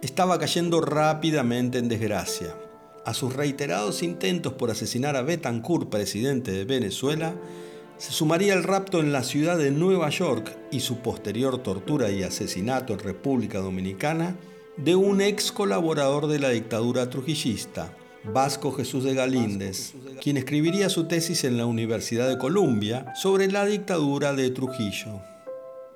estaba 0.00 0.38
cayendo 0.38 0.80
rápidamente 0.80 1.78
en 1.78 1.88
desgracia. 1.88 2.54
A 3.04 3.14
sus 3.14 3.34
reiterados 3.34 4.04
intentos 4.04 4.52
por 4.52 4.70
asesinar 4.70 5.16
a 5.16 5.22
Betancourt, 5.22 5.88
presidente 5.88 6.52
de 6.52 6.64
Venezuela, 6.64 7.34
se 7.96 8.12
sumaría 8.12 8.54
el 8.54 8.62
rapto 8.62 9.00
en 9.00 9.10
la 9.10 9.24
ciudad 9.24 9.58
de 9.58 9.72
Nueva 9.72 10.08
York 10.08 10.56
y 10.70 10.78
su 10.80 10.98
posterior 10.98 11.60
tortura 11.60 12.12
y 12.12 12.22
asesinato 12.22 12.92
en 12.92 13.00
República 13.00 13.58
Dominicana 13.58 14.36
de 14.76 14.94
un 14.94 15.20
ex 15.20 15.50
colaborador 15.50 16.28
de 16.28 16.38
la 16.38 16.50
dictadura 16.50 17.10
trujillista, 17.10 17.92
Vasco 18.24 18.72
Jesús 18.72 19.04
de 19.04 19.14
Galíndez, 19.14 19.94
quien 20.20 20.36
escribiría 20.36 20.88
su 20.88 21.04
tesis 21.04 21.44
en 21.44 21.56
la 21.56 21.66
Universidad 21.66 22.28
de 22.28 22.38
Columbia 22.38 23.12
sobre 23.14 23.50
la 23.50 23.64
dictadura 23.64 24.32
de 24.34 24.50
Trujillo. 24.50 25.22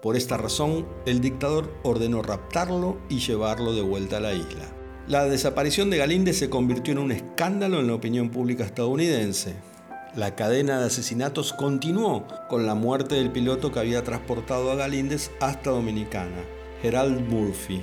Por 0.00 0.16
esta 0.16 0.36
razón, 0.36 0.86
el 1.06 1.20
dictador 1.20 1.72
ordenó 1.82 2.22
raptarlo 2.22 2.98
y 3.08 3.18
llevarlo 3.18 3.74
de 3.74 3.82
vuelta 3.82 4.16
a 4.16 4.20
la 4.20 4.32
isla. 4.32 4.64
La 5.08 5.24
desaparición 5.26 5.90
de 5.90 5.98
Galíndez 5.98 6.38
se 6.38 6.48
convirtió 6.48 6.92
en 6.92 6.98
un 6.98 7.12
escándalo 7.12 7.80
en 7.80 7.88
la 7.88 7.94
opinión 7.94 8.30
pública 8.30 8.64
estadounidense. 8.64 9.54
La 10.14 10.36
cadena 10.36 10.78
de 10.78 10.86
asesinatos 10.86 11.52
continuó 11.52 12.26
con 12.48 12.66
la 12.66 12.74
muerte 12.74 13.16
del 13.16 13.32
piloto 13.32 13.72
que 13.72 13.80
había 13.80 14.04
transportado 14.04 14.70
a 14.70 14.76
Galíndez 14.76 15.30
hasta 15.40 15.70
Dominicana, 15.70 16.44
Gerald 16.82 17.28
Murphy. 17.28 17.82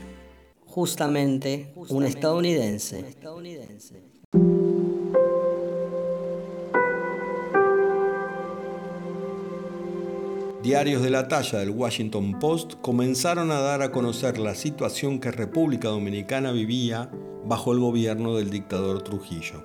Justamente 0.65 1.73
un 1.89 2.03
estadounidense. 2.03 3.15
Diarios 10.69 11.01
de 11.01 11.09
la 11.09 11.27
talla 11.27 11.57
del 11.57 11.71
Washington 11.71 12.37
Post 12.39 12.75
comenzaron 12.79 13.49
a 13.49 13.59
dar 13.59 13.81
a 13.81 13.91
conocer 13.91 14.37
la 14.37 14.53
situación 14.53 15.19
que 15.19 15.31
República 15.31 15.87
Dominicana 15.87 16.51
vivía 16.51 17.09
bajo 17.43 17.73
el 17.73 17.79
gobierno 17.79 18.35
del 18.35 18.51
dictador 18.51 19.01
Trujillo. 19.01 19.63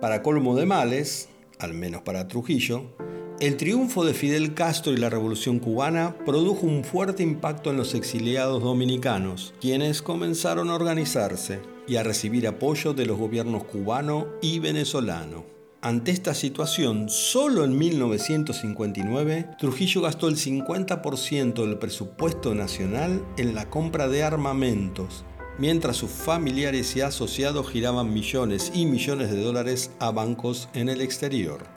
Para 0.00 0.22
colmo 0.22 0.56
de 0.56 0.64
males, 0.64 1.28
al 1.58 1.74
menos 1.74 2.00
para 2.00 2.28
Trujillo, 2.28 2.96
el 3.40 3.58
triunfo 3.58 4.06
de 4.06 4.14
Fidel 4.14 4.54
Castro 4.54 4.94
y 4.94 4.96
la 4.96 5.10
Revolución 5.10 5.58
cubana 5.58 6.16
produjo 6.24 6.64
un 6.64 6.82
fuerte 6.82 7.22
impacto 7.22 7.70
en 7.70 7.76
los 7.76 7.94
exiliados 7.94 8.62
dominicanos, 8.62 9.52
quienes 9.60 10.00
comenzaron 10.00 10.70
a 10.70 10.76
organizarse 10.76 11.60
y 11.86 11.96
a 11.96 12.02
recibir 12.02 12.48
apoyo 12.48 12.94
de 12.94 13.04
los 13.04 13.18
gobiernos 13.18 13.64
cubano 13.64 14.28
y 14.40 14.60
venezolano. 14.60 15.55
Ante 15.86 16.10
esta 16.10 16.34
situación, 16.34 17.08
solo 17.08 17.62
en 17.62 17.78
1959, 17.78 19.50
Trujillo 19.56 20.00
gastó 20.00 20.26
el 20.26 20.34
50% 20.34 21.64
del 21.64 21.78
presupuesto 21.78 22.56
nacional 22.56 23.24
en 23.36 23.54
la 23.54 23.70
compra 23.70 24.08
de 24.08 24.24
armamentos, 24.24 25.24
mientras 25.58 25.96
sus 25.96 26.10
familiares 26.10 26.96
y 26.96 27.02
asociados 27.02 27.70
giraban 27.70 28.12
millones 28.12 28.72
y 28.74 28.84
millones 28.84 29.30
de 29.30 29.40
dólares 29.40 29.92
a 30.00 30.10
bancos 30.10 30.68
en 30.74 30.88
el 30.88 31.00
exterior. 31.00 31.68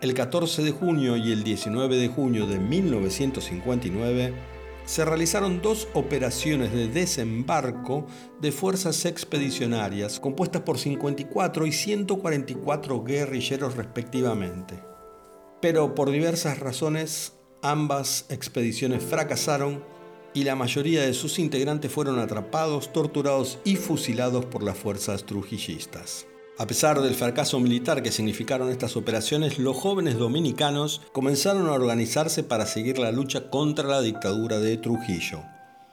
El 0.00 0.14
14 0.14 0.62
de 0.62 0.70
junio 0.70 1.18
y 1.18 1.30
el 1.30 1.44
19 1.44 1.98
de 1.98 2.08
junio 2.08 2.46
de 2.46 2.58
1959, 2.58 4.32
se 4.88 5.04
realizaron 5.04 5.60
dos 5.60 5.86
operaciones 5.92 6.72
de 6.72 6.88
desembarco 6.88 8.06
de 8.40 8.52
fuerzas 8.52 9.04
expedicionarias 9.04 10.18
compuestas 10.18 10.62
por 10.62 10.78
54 10.78 11.66
y 11.66 11.72
144 11.72 13.04
guerrilleros 13.04 13.76
respectivamente. 13.76 14.82
Pero 15.60 15.94
por 15.94 16.10
diversas 16.10 16.58
razones 16.58 17.34
ambas 17.60 18.24
expediciones 18.30 19.02
fracasaron 19.02 19.84
y 20.32 20.44
la 20.44 20.54
mayoría 20.54 21.02
de 21.02 21.12
sus 21.12 21.38
integrantes 21.38 21.92
fueron 21.92 22.18
atrapados, 22.18 22.90
torturados 22.90 23.58
y 23.64 23.76
fusilados 23.76 24.46
por 24.46 24.62
las 24.62 24.78
fuerzas 24.78 25.24
trujillistas. 25.24 26.26
A 26.60 26.66
pesar 26.66 27.00
del 27.00 27.14
fracaso 27.14 27.60
militar 27.60 28.02
que 28.02 28.10
significaron 28.10 28.70
estas 28.70 28.96
operaciones, 28.96 29.60
los 29.60 29.76
jóvenes 29.76 30.18
dominicanos 30.18 31.00
comenzaron 31.12 31.68
a 31.68 31.72
organizarse 31.72 32.42
para 32.42 32.66
seguir 32.66 32.98
la 32.98 33.12
lucha 33.12 33.48
contra 33.48 33.86
la 33.86 34.00
dictadura 34.00 34.58
de 34.58 34.76
Trujillo. 34.76 35.44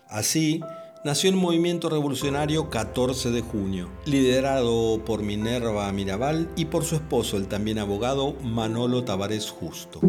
Así, 0.10 0.62
nació 1.04 1.30
el 1.30 1.36
movimiento 1.36 1.88
revolucionario 1.88 2.72
14 2.72 3.30
de 3.30 3.42
junio, 3.42 3.92
liderado 4.08 5.06
por 5.06 5.22
Minerva 5.22 5.92
Mirabal 5.92 6.50
y 6.56 6.66
por 6.66 6.84
su 6.84 6.96
esposo, 6.96 7.38
el 7.38 7.48
también 7.48 7.78
abogado 7.78 8.34
Manolo 8.42 9.04
Tavares 9.04 9.52
Justo. 9.52 10.02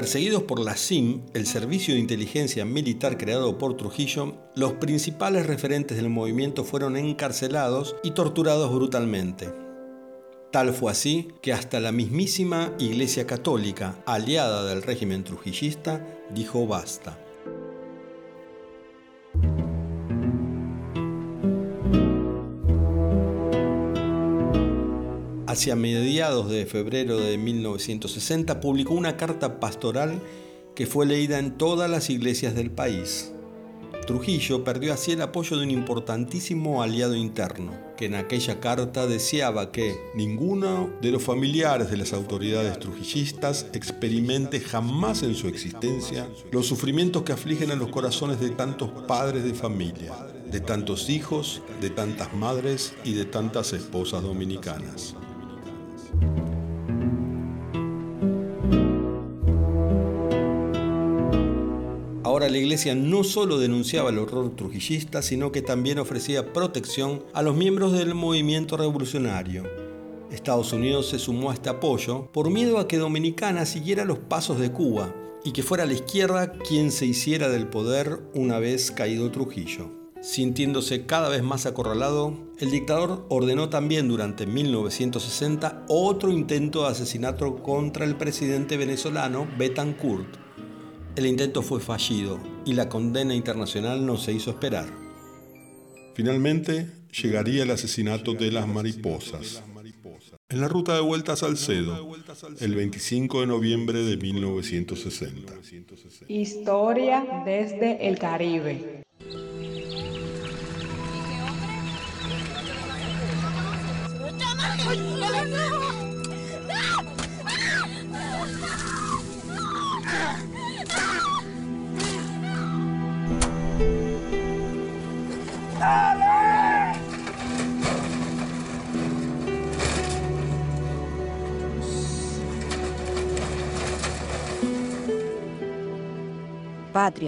Perseguidos 0.00 0.44
por 0.44 0.60
la 0.60 0.78
SIM, 0.78 1.26
el 1.34 1.46
servicio 1.46 1.92
de 1.92 2.00
inteligencia 2.00 2.64
militar 2.64 3.18
creado 3.18 3.58
por 3.58 3.76
Trujillo, 3.76 4.34
los 4.54 4.72
principales 4.72 5.46
referentes 5.46 5.98
del 5.98 6.08
movimiento 6.08 6.64
fueron 6.64 6.96
encarcelados 6.96 7.96
y 8.02 8.12
torturados 8.12 8.74
brutalmente. 8.74 9.52
Tal 10.50 10.72
fue 10.72 10.90
así 10.90 11.28
que 11.42 11.52
hasta 11.52 11.80
la 11.80 11.92
mismísima 11.92 12.72
Iglesia 12.78 13.26
Católica, 13.26 14.02
aliada 14.06 14.64
del 14.64 14.80
régimen 14.80 15.22
trujillista, 15.22 16.02
dijo 16.34 16.66
basta. 16.66 17.18
Hacia 25.50 25.74
mediados 25.74 26.48
de 26.48 26.64
febrero 26.64 27.18
de 27.18 27.36
1960, 27.36 28.60
publicó 28.60 28.94
una 28.94 29.16
carta 29.16 29.58
pastoral 29.58 30.22
que 30.76 30.86
fue 30.86 31.06
leída 31.06 31.40
en 31.40 31.58
todas 31.58 31.90
las 31.90 32.08
iglesias 32.08 32.54
del 32.54 32.70
país. 32.70 33.32
Trujillo 34.06 34.62
perdió 34.62 34.94
así 34.94 35.10
el 35.10 35.22
apoyo 35.22 35.56
de 35.56 35.64
un 35.64 35.72
importantísimo 35.72 36.84
aliado 36.84 37.16
interno, 37.16 37.72
que 37.96 38.06
en 38.06 38.14
aquella 38.14 38.60
carta 38.60 39.08
deseaba 39.08 39.72
que 39.72 39.96
ninguno 40.14 40.90
de 41.02 41.10
los 41.10 41.22
familiares 41.24 41.90
de 41.90 41.96
las 41.96 42.12
autoridades 42.12 42.78
trujillistas 42.78 43.66
experimente 43.72 44.60
jamás 44.60 45.24
en 45.24 45.34
su 45.34 45.48
existencia 45.48 46.28
los 46.52 46.66
sufrimientos 46.66 47.24
que 47.24 47.32
afligen 47.32 47.72
a 47.72 47.76
los 47.76 47.88
corazones 47.88 48.38
de 48.38 48.50
tantos 48.50 48.90
padres 49.08 49.42
de 49.42 49.54
familia, 49.54 50.14
de 50.48 50.60
tantos 50.60 51.10
hijos, 51.10 51.60
de 51.80 51.90
tantas 51.90 52.32
madres 52.34 52.94
y 53.02 53.14
de 53.14 53.24
tantas 53.24 53.72
esposas 53.72 54.22
dominicanas. 54.22 55.16
Ahora 62.22 62.48
la 62.48 62.58
iglesia 62.58 62.94
no 62.94 63.24
solo 63.24 63.58
denunciaba 63.58 64.10
el 64.10 64.18
horror 64.18 64.54
trujillista, 64.54 65.20
sino 65.20 65.52
que 65.52 65.62
también 65.62 65.98
ofrecía 65.98 66.52
protección 66.52 67.24
a 67.34 67.42
los 67.42 67.56
miembros 67.56 67.92
del 67.92 68.14
movimiento 68.14 68.76
revolucionario. 68.76 69.64
Estados 70.30 70.72
Unidos 70.72 71.08
se 71.08 71.18
sumó 71.18 71.50
a 71.50 71.54
este 71.54 71.70
apoyo 71.70 72.30
por 72.32 72.48
miedo 72.50 72.78
a 72.78 72.86
que 72.86 72.98
Dominicana 72.98 73.66
siguiera 73.66 74.04
los 74.04 74.18
pasos 74.18 74.60
de 74.60 74.70
Cuba 74.70 75.14
y 75.44 75.52
que 75.52 75.62
fuera 75.62 75.86
la 75.86 75.92
izquierda 75.92 76.52
quien 76.52 76.92
se 76.92 77.06
hiciera 77.06 77.48
del 77.48 77.66
poder 77.66 78.20
una 78.32 78.58
vez 78.58 78.90
caído 78.90 79.30
Trujillo. 79.30 79.99
Sintiéndose 80.22 81.06
cada 81.06 81.30
vez 81.30 81.42
más 81.42 81.64
acorralado, 81.64 82.36
el 82.58 82.70
dictador 82.70 83.24
ordenó 83.30 83.70
también 83.70 84.06
durante 84.06 84.46
1960 84.46 85.86
otro 85.88 86.30
intento 86.30 86.82
de 86.82 86.88
asesinato 86.88 87.62
contra 87.62 88.04
el 88.04 88.16
presidente 88.16 88.76
venezolano 88.76 89.48
Betancourt. 89.58 90.36
El 91.16 91.24
intento 91.24 91.62
fue 91.62 91.80
fallido 91.80 92.38
y 92.66 92.74
la 92.74 92.90
condena 92.90 93.34
internacional 93.34 94.04
no 94.04 94.18
se 94.18 94.32
hizo 94.32 94.50
esperar. 94.50 94.88
Finalmente 96.14 96.90
llegaría 97.22 97.62
el 97.62 97.70
asesinato 97.70 98.34
de 98.34 98.52
las 98.52 98.68
mariposas. 98.68 99.62
En 100.50 100.60
la 100.60 100.68
ruta 100.68 100.94
de 100.94 101.00
vuelta 101.00 101.32
a 101.32 101.36
Salcedo, 101.36 102.14
el 102.60 102.74
25 102.74 103.40
de 103.40 103.46
noviembre 103.46 104.02
de 104.02 104.16
1960. 104.18 105.54
Historia 106.28 107.24
desde 107.46 108.06
el 108.06 108.18
Caribe. 108.18 108.99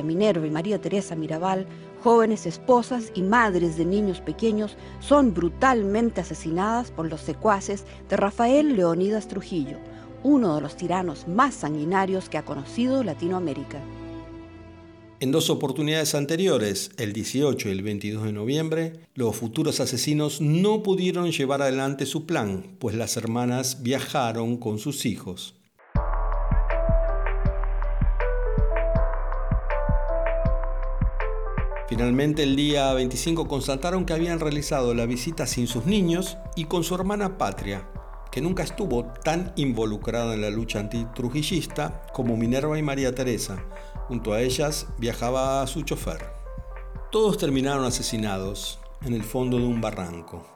Minerva 0.05 0.47
y 0.47 0.51
María 0.51 0.81
Teresa 0.81 1.17
Mirabal, 1.17 1.67
jóvenes 2.03 2.47
esposas 2.47 3.11
y 3.15 3.23
madres 3.23 3.77
de 3.77 3.85
niños 3.85 4.21
pequeños, 4.21 4.77
son 5.01 5.33
brutalmente 5.33 6.21
asesinadas 6.21 6.91
por 6.91 7.09
los 7.09 7.21
secuaces 7.21 7.85
de 8.09 8.17
Rafael 8.17 8.77
Leonidas 8.77 9.29
Trujillo, 9.29 9.79
uno 10.23 10.55
de 10.57 10.61
los 10.61 10.77
tiranos 10.77 11.27
más 11.27 11.55
sanguinarios 11.55 12.29
que 12.29 12.39
ha 12.39 12.45
conocido 12.45 13.03
Latinoamérica. 13.03 13.79
En 15.21 15.31
dos 15.31 15.49
oportunidades 15.51 16.15
anteriores, 16.15 16.91
el 16.99 17.13
18 17.13 17.69
y 17.69 17.73
el 17.73 17.83
22 17.83 18.25
de 18.25 18.33
noviembre, 18.33 18.93
los 19.15 19.37
futuros 19.37 19.79
asesinos 19.81 20.41
no 20.41 20.83
pudieron 20.83 21.31
llevar 21.31 21.63
adelante 21.63 22.07
su 22.07 22.27
plan, 22.27 22.77
pues 22.79 22.97
las 22.97 23.17
hermanas 23.17 23.85
viajaron 23.85 24.57
con 24.57 24.81
sus 24.81 25.07
hijos. 25.07 25.62
Finalmente 31.93 32.43
el 32.43 32.57
día 32.57 32.91
25 32.95 33.47
constataron 33.47 34.07
que 34.07 34.15
habían 34.15 34.41
realizado 34.41 34.95
la 34.95 35.05
visita 35.05 35.47
sin 35.47 35.67
sus 35.67 35.85
niños 35.85 36.39
y 36.57 36.65
con 36.65 36.85
su 36.85 36.95
hermana 36.95 37.37
Patria, 37.37 37.87
que 38.31 38.41
nunca 38.41 38.63
estuvo 38.63 39.05
tan 39.23 39.53
involucrada 39.57 40.33
en 40.33 40.41
la 40.41 40.49
lucha 40.49 40.81
antitrujillista 40.81 42.07
como 42.15 42.39
Minerva 42.39 42.79
y 42.79 42.83
María 42.83 43.15
Teresa. 43.15 43.63
Junto 44.09 44.33
a 44.33 44.41
ellas 44.41 44.87
viajaba 44.97 45.67
su 45.67 45.83
chofer. 45.83 46.25
Todos 47.11 47.37
terminaron 47.37 47.85
asesinados 47.85 48.79
en 49.03 49.13
el 49.13 49.23
fondo 49.23 49.59
de 49.59 49.67
un 49.67 49.83
barranco. 49.83 50.47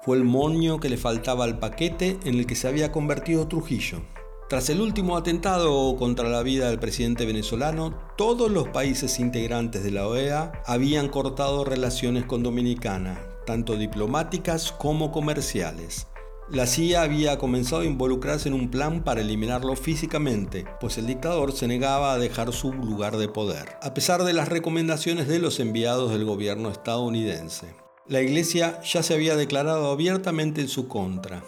Fue 0.00 0.16
el 0.16 0.24
moño 0.24 0.80
que 0.80 0.88
le 0.88 0.96
faltaba 0.96 1.44
al 1.44 1.58
paquete 1.58 2.18
en 2.24 2.36
el 2.36 2.46
que 2.46 2.56
se 2.56 2.66
había 2.66 2.92
convertido 2.92 3.46
Trujillo. 3.46 4.00
Tras 4.48 4.70
el 4.70 4.80
último 4.80 5.18
atentado 5.18 5.94
contra 5.96 6.30
la 6.30 6.42
vida 6.42 6.70
del 6.70 6.78
presidente 6.78 7.26
venezolano, 7.26 7.92
todos 8.16 8.50
los 8.50 8.66
países 8.68 9.20
integrantes 9.20 9.84
de 9.84 9.90
la 9.90 10.08
OEA 10.08 10.62
habían 10.64 11.10
cortado 11.10 11.66
relaciones 11.66 12.24
con 12.24 12.42
Dominicana, 12.42 13.20
tanto 13.44 13.76
diplomáticas 13.76 14.72
como 14.72 15.12
comerciales. 15.12 16.06
La 16.50 16.66
CIA 16.66 17.02
había 17.02 17.36
comenzado 17.36 17.82
a 17.82 17.84
involucrarse 17.84 18.48
en 18.48 18.54
un 18.54 18.70
plan 18.70 19.04
para 19.04 19.20
eliminarlo 19.20 19.76
físicamente, 19.76 20.64
pues 20.80 20.96
el 20.96 21.06
dictador 21.06 21.52
se 21.52 21.68
negaba 21.68 22.14
a 22.14 22.18
dejar 22.18 22.54
su 22.54 22.72
lugar 22.72 23.18
de 23.18 23.28
poder, 23.28 23.76
a 23.82 23.92
pesar 23.92 24.24
de 24.24 24.32
las 24.32 24.48
recomendaciones 24.48 25.28
de 25.28 25.40
los 25.40 25.60
enviados 25.60 26.10
del 26.10 26.24
gobierno 26.24 26.70
estadounidense. 26.70 27.74
La 28.06 28.22
Iglesia 28.22 28.80
ya 28.80 29.02
se 29.02 29.12
había 29.12 29.36
declarado 29.36 29.90
abiertamente 29.90 30.62
en 30.62 30.68
su 30.68 30.88
contra. 30.88 31.42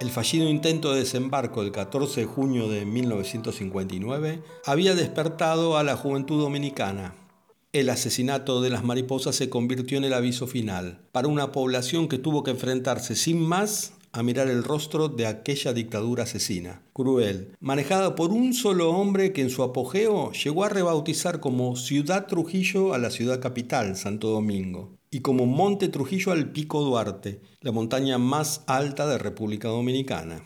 El 0.00 0.10
fallido 0.10 0.48
intento 0.48 0.92
de 0.92 1.00
desembarco 1.00 1.62
del 1.62 1.72
14 1.72 2.22
de 2.22 2.26
junio 2.26 2.70
de 2.70 2.86
1959 2.86 4.42
había 4.64 4.94
despertado 4.94 5.76
a 5.76 5.84
la 5.84 5.94
juventud 5.94 6.40
dominicana, 6.40 7.14
el 7.72 7.88
asesinato 7.90 8.62
de 8.62 8.70
las 8.70 8.82
mariposas 8.82 9.36
se 9.36 9.50
convirtió 9.50 9.98
en 9.98 10.04
el 10.04 10.14
aviso 10.14 10.46
final 10.46 11.02
para 11.12 11.28
una 11.28 11.52
población 11.52 12.08
que 12.08 12.18
tuvo 12.18 12.42
que 12.42 12.50
enfrentarse 12.50 13.14
sin 13.14 13.40
más 13.40 13.92
a 14.12 14.22
mirar 14.22 14.48
el 14.48 14.64
rostro 14.64 15.08
de 15.08 15.26
aquella 15.26 15.72
dictadura 15.72 16.24
asesina, 16.24 16.82
cruel, 16.92 17.54
manejada 17.60 18.16
por 18.16 18.32
un 18.32 18.54
solo 18.54 18.90
hombre 18.90 19.32
que 19.32 19.42
en 19.42 19.50
su 19.50 19.62
apogeo 19.62 20.32
llegó 20.32 20.64
a 20.64 20.68
rebautizar 20.68 21.38
como 21.38 21.76
Ciudad 21.76 22.26
Trujillo 22.26 22.92
a 22.92 22.98
la 22.98 23.10
ciudad 23.10 23.38
capital, 23.38 23.96
Santo 23.96 24.30
Domingo, 24.30 24.98
y 25.12 25.20
como 25.20 25.44
Monte 25.46 25.88
Trujillo 25.88 26.30
al 26.30 26.52
Pico 26.52 26.82
Duarte, 26.82 27.40
la 27.60 27.72
montaña 27.72 28.16
más 28.18 28.62
alta 28.68 29.08
de 29.08 29.18
República 29.18 29.66
Dominicana. 29.66 30.40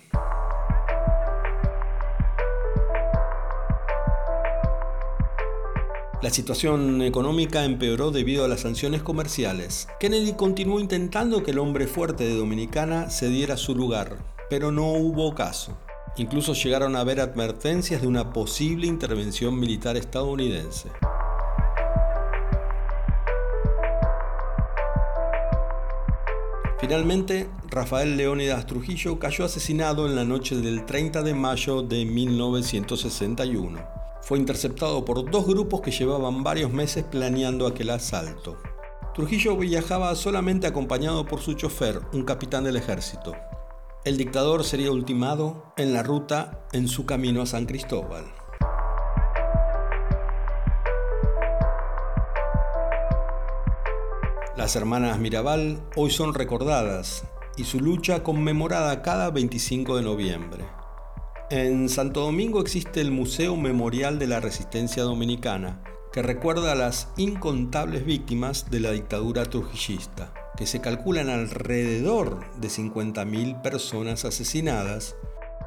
La 6.23 6.31
situación 6.31 7.03
económica 7.03 7.67
empeoró 7.67 8.11
debido 8.11 8.47
a 8.47 8.49
las 8.49 8.61
sanciones 8.61 9.03
comerciales. 9.03 9.87
Kennedy 10.01 10.33
continuó 10.33 10.81
intentando 10.81 11.43
que 11.43 11.51
el 11.51 11.59
hombre 11.59 11.87
fuerte 11.87 12.25
de 12.25 12.35
Dominicana 12.35 13.11
cediera 13.11 13.59
su 13.59 13.75
lugar, 13.75 14.17
pero 14.49 14.73
no 14.73 14.91
hubo 14.93 15.35
caso. 15.35 15.77
Incluso 16.17 16.55
llegaron 16.55 16.97
a 16.97 17.01
haber 17.01 17.21
advertencias 17.21 18.01
de 18.01 18.09
una 18.09 18.33
posible 18.33 18.87
intervención 18.87 19.61
militar 19.61 19.99
estadounidense. 19.99 20.89
Finalmente, 26.85 27.49
Rafael 27.71 28.19
Leónidas 28.19 28.67
Trujillo 28.67 29.19
cayó 29.19 29.47
asesinado 29.47 30.07
en 30.07 30.15
la 30.15 30.27
noche 30.27 30.55
del 30.55 30.85
30 30.85 31.23
de 31.23 31.33
mayo 31.33 31.81
de 31.81 32.05
1961 32.05 33.79
fue 34.21 34.39
interceptado 34.39 35.03
por 35.03 35.31
dos 35.31 35.47
grupos 35.47 35.81
que 35.81 35.91
llevaban 35.91 36.43
varios 36.43 36.71
meses 36.71 37.05
planeando 37.05 37.67
aquel 37.67 37.89
asalto. 37.89 38.59
Trujillo 39.15 39.57
viajaba 39.57 40.15
solamente 40.15 40.67
acompañado 40.67 41.25
por 41.25 41.41
su 41.41 41.55
chofer, 41.55 42.03
un 42.13 42.25
capitán 42.25 42.65
del 42.65 42.77
ejército. 42.77 43.35
El 44.05 44.19
dictador 44.19 44.63
sería 44.63 44.91
ultimado 44.91 45.73
en 45.79 45.95
la 45.95 46.03
ruta 46.03 46.67
en 46.73 46.89
su 46.89 47.07
camino 47.07 47.41
a 47.41 47.47
San 47.47 47.65
Cristóbal. 47.65 48.27
Las 54.65 54.77
hermanas 54.77 55.19
Mirabal 55.19 55.79
hoy 55.95 56.11
son 56.11 56.33
recordadas 56.33 57.25
y 57.59 57.65
su 57.65 57.81
lucha 57.81 58.23
conmemorada 58.23 59.03
cada 59.03 59.31
25 59.31 59.99
de 59.99 60.03
noviembre. 60.03 60.65
En 61.51 61.91
Santo 61.91 62.21
Domingo 62.21 62.63
existe 62.63 63.03
el 63.03 63.11
Museo 63.11 63.57
Memorial 63.57 64.19
de 64.19 64.27
la 64.27 64.41
Resistencia 64.41 65.03
Dominicana, 65.03 65.83
que 66.15 66.23
recuerda 66.23 66.73
a 66.73 66.77
las 66.77 67.09
incontables 67.19 68.07
víctimas 68.07 68.71
de 68.71 68.81
la 68.81 68.93
dictadura 68.93 69.45
trujillista, 69.45 70.33
que 70.57 70.65
se 70.65 70.81
calculan 70.81 71.29
alrededor 71.29 72.41
de 72.59 72.69
50.000 72.69 73.61
personas 73.61 74.25
asesinadas. 74.25 75.15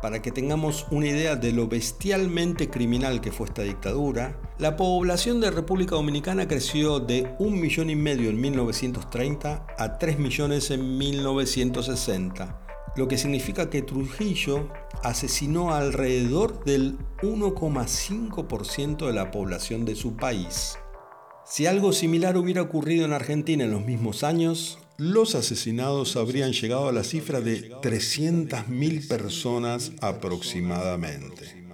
Para 0.01 0.21
que 0.21 0.31
tengamos 0.31 0.86
una 0.91 1.07
idea 1.07 1.36
de 1.36 1.51
lo 1.51 1.67
bestialmente 1.67 2.69
criminal 2.69 3.21
que 3.21 3.31
fue 3.31 3.47
esta 3.47 3.63
dictadura, 3.63 4.39
la 4.60 4.77
población 4.77 5.41
de 5.41 5.51
República 5.51 5.95
Dominicana 5.95 6.47
creció 6.47 6.99
de 6.99 7.36
un 7.39 7.60
millón 7.60 7.89
y 7.89 7.95
medio 7.95 8.29
en 8.29 8.39
1930 8.39 9.65
a 9.77 9.97
3 9.97 10.19
millones 10.19 10.71
en 10.71 10.97
1960 10.97 12.67
lo 12.97 13.07
que 13.07 13.17
significa 13.17 13.69
que 13.69 13.83
Trujillo 13.83 14.69
asesinó 15.03 15.73
alrededor 15.73 16.63
del 16.65 16.97
1,5% 17.21 19.05
de 19.05 19.13
la 19.13 19.29
población 19.29 19.86
de 19.86 19.95
su 19.95 20.15
país. 20.15 20.79
Si 21.45 21.67
algo 21.67 21.93
similar 21.93 22.36
hubiera 22.38 22.63
ocurrido 22.63 23.05
en 23.05 23.13
Argentina 23.13 23.63
en 23.63 23.71
los 23.71 23.86
mismos 23.86 24.23
años, 24.23 24.79
los 24.97 25.36
asesinados 25.36 26.15
habrían 26.15 26.53
llegado 26.53 26.88
a 26.88 26.91
la 26.91 27.03
cifra 27.03 27.39
de 27.39 27.69
300.000 27.69 29.07
personas 29.07 29.91
aproximadamente. 30.01 31.65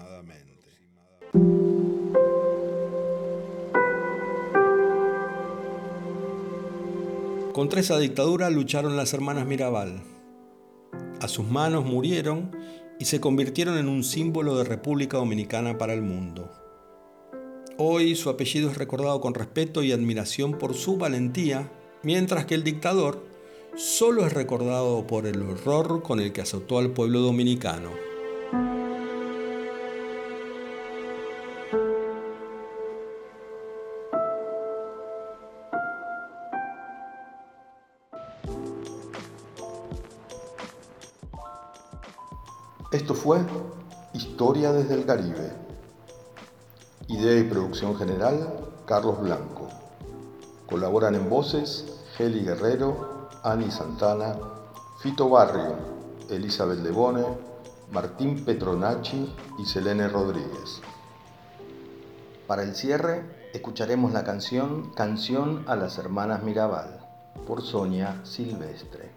Contra 7.53 7.79
esa 7.79 7.97
dictadura 7.97 8.49
lucharon 8.49 8.97
las 8.97 9.13
hermanas 9.13 9.45
Mirabal, 9.45 10.01
a 11.21 11.27
sus 11.29 11.47
manos 11.47 11.85
murieron 11.85 12.51
y 12.99 13.05
se 13.05 13.21
convirtieron 13.21 13.77
en 13.77 13.87
un 13.87 14.03
símbolo 14.03 14.57
de 14.57 14.65
República 14.65 15.17
Dominicana 15.17 15.77
para 15.77 15.93
el 15.93 16.01
mundo. 16.01 16.51
Hoy 17.77 18.15
su 18.15 18.29
apellido 18.29 18.69
es 18.69 18.77
recordado 18.77 19.21
con 19.21 19.33
respeto 19.33 19.81
y 19.81 19.93
admiración 19.93 20.57
por 20.57 20.73
su 20.73 20.97
valentía, 20.97 21.71
mientras 22.03 22.45
que 22.45 22.55
el 22.55 22.63
dictador 22.63 23.23
solo 23.75 24.27
es 24.27 24.33
recordado 24.33 25.07
por 25.07 25.25
el 25.25 25.41
horror 25.41 26.03
con 26.03 26.19
el 26.19 26.31
que 26.31 26.41
azotó 26.41 26.77
al 26.77 26.91
pueblo 26.91 27.19
dominicano. 27.21 27.89
Esto 42.91 43.15
fue 43.15 43.39
Historia 44.13 44.71
desde 44.71 44.93
el 44.93 45.05
Caribe. 45.05 45.51
Idea 47.07 47.39
y 47.39 47.43
producción 47.43 47.97
general, 47.97 48.69
Carlos 48.85 49.19
Blanco. 49.19 49.82
Colaboran 50.73 51.13
en 51.13 51.29
voces 51.29 51.85
Geli 52.17 52.43
Guerrero, 52.43 53.29
Ani 53.43 53.69
Santana, 53.69 54.35
Fito 55.03 55.29
Barrio, 55.29 55.75
Elizabeth 56.31 56.79
Lebone, 56.79 57.23
Martín 57.91 58.43
Petronacci 58.43 59.35
y 59.59 59.65
Selene 59.67 60.07
Rodríguez. 60.07 60.81
Para 62.47 62.63
el 62.63 62.73
cierre, 62.73 63.51
escucharemos 63.53 64.13
la 64.13 64.23
canción 64.23 64.89
Canción 64.95 65.63
a 65.67 65.75
las 65.75 65.99
Hermanas 65.99 66.41
Mirabal 66.41 67.05
por 67.45 67.61
Sonia 67.61 68.21
Silvestre. 68.23 69.11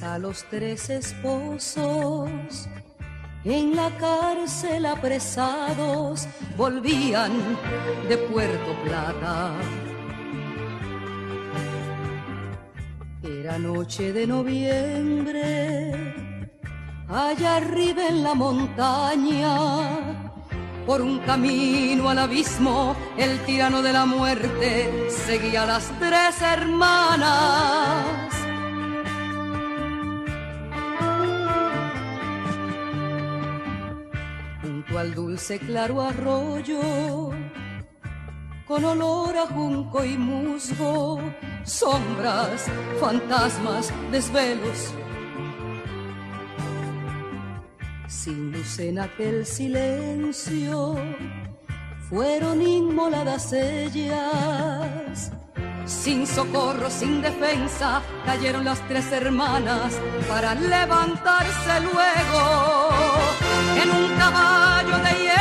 A 0.00 0.18
los 0.18 0.44
tres 0.44 0.88
esposos, 0.90 2.68
en 3.44 3.76
la 3.76 3.90
cárcel 3.98 4.86
apresados, 4.86 6.26
volvían 6.56 7.32
de 8.08 8.16
Puerto 8.16 8.74
Plata. 8.84 9.52
Era 13.22 13.58
noche 13.58 14.12
de 14.12 14.26
noviembre, 14.26 15.92
allá 17.08 17.56
arriba 17.56 18.08
en 18.08 18.22
la 18.22 18.34
montaña 18.34 20.22
por 20.86 21.00
un 21.00 21.18
camino 21.20 22.08
al 22.08 22.18
abismo, 22.18 22.96
el 23.16 23.38
tirano 23.40 23.82
de 23.82 23.92
la 23.92 24.06
muerte 24.06 25.08
seguía 25.10 25.62
a 25.62 25.66
las 25.66 25.92
tres 26.00 26.40
hermanas. 26.42 28.31
Dulce 35.32 35.58
claro 35.58 36.02
arroyo, 36.02 37.30
con 38.66 38.84
olor 38.84 39.34
a 39.34 39.46
junco 39.46 40.04
y 40.04 40.18
musgo, 40.18 41.20
sombras, 41.64 42.66
fantasmas, 43.00 43.90
desvelos 44.10 44.92
sin 48.08 48.52
luz 48.52 48.78
en 48.78 48.98
aquel 48.98 49.46
silencio, 49.46 50.96
fueron 52.10 52.60
inmoladas 52.60 53.54
ellas. 53.54 55.32
Sin 55.86 56.26
socorro, 56.26 56.88
sin 56.90 57.20
defensa, 57.20 58.02
cayeron 58.24 58.64
las 58.64 58.80
tres 58.88 59.10
hermanas 59.12 59.92
para 60.28 60.54
levantarse 60.54 61.80
luego 61.80 62.90
en 63.82 63.90
un 63.90 64.18
caballo 64.18 64.96
de 64.98 65.22
hierro 65.22 65.31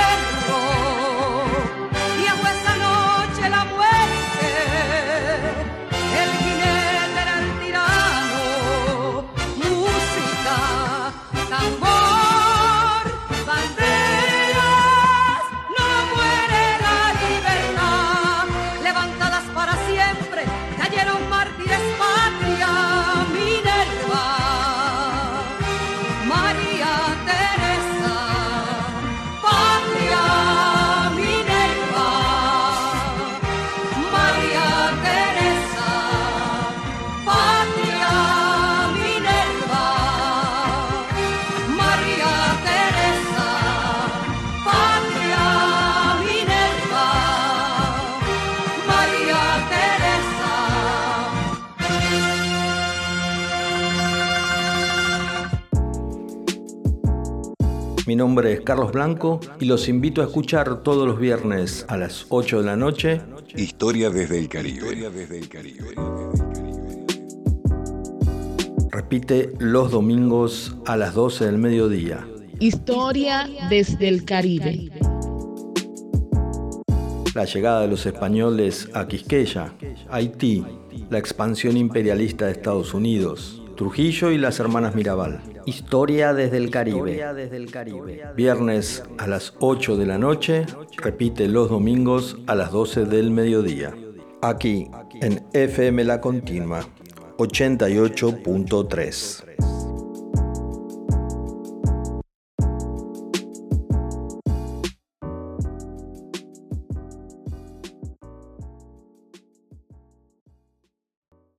nombre 58.22 58.54
es 58.54 58.62
Carlos 58.62 58.92
Blanco 58.92 59.40
y 59.60 59.66
los 59.66 59.90
invito 59.90 60.22
a 60.22 60.26
escuchar 60.26 60.84
todos 60.84 61.08
los 61.08 61.20
viernes 61.20 61.88
a 61.88 61.98
las 61.98 62.28
8 62.30 62.60
de 62.60 62.64
la 62.64 62.76
noche 62.76 63.20
Historia 63.56 64.12
desde 64.12 64.38
el 64.38 64.48
Caribe. 64.48 65.08
Repite 68.92 69.54
los 69.58 69.90
domingos 69.90 70.76
a 70.86 70.98
las 70.98 71.16
12 71.16 71.46
del 71.46 71.58
mediodía. 71.58 72.28
Historia 72.60 73.50
desde 73.72 74.08
el 74.08 74.24
Caribe. 74.24 74.92
La 77.34 77.46
llegada 77.46 77.82
de 77.82 77.88
los 77.88 78.06
españoles 78.06 78.88
a 78.94 79.08
Quisqueya, 79.08 79.74
Haití, 80.12 80.64
la 81.10 81.18
expansión 81.18 81.76
imperialista 81.76 82.46
de 82.46 82.52
Estados 82.52 82.94
Unidos, 82.94 83.64
Trujillo 83.76 84.30
y 84.30 84.38
las 84.38 84.60
hermanas 84.60 84.94
Mirabal. 84.94 85.51
Historia 85.66 86.34
desde 86.34 86.58
el 86.58 86.72
Caribe. 86.72 87.24
Viernes 88.36 89.04
a 89.18 89.28
las 89.28 89.54
8 89.60 89.96
de 89.98 90.06
la 90.06 90.18
noche, 90.18 90.66
repite 90.98 91.48
los 91.48 91.70
domingos 91.70 92.38
a 92.48 92.56
las 92.56 92.72
12 92.72 93.06
del 93.06 93.32
mediodía. 93.32 93.96
Aquí 94.42 94.90
en 95.22 95.46
FM 95.54 96.04
La 96.04 96.20
Continua 96.20 96.86
88.3. 97.38 99.51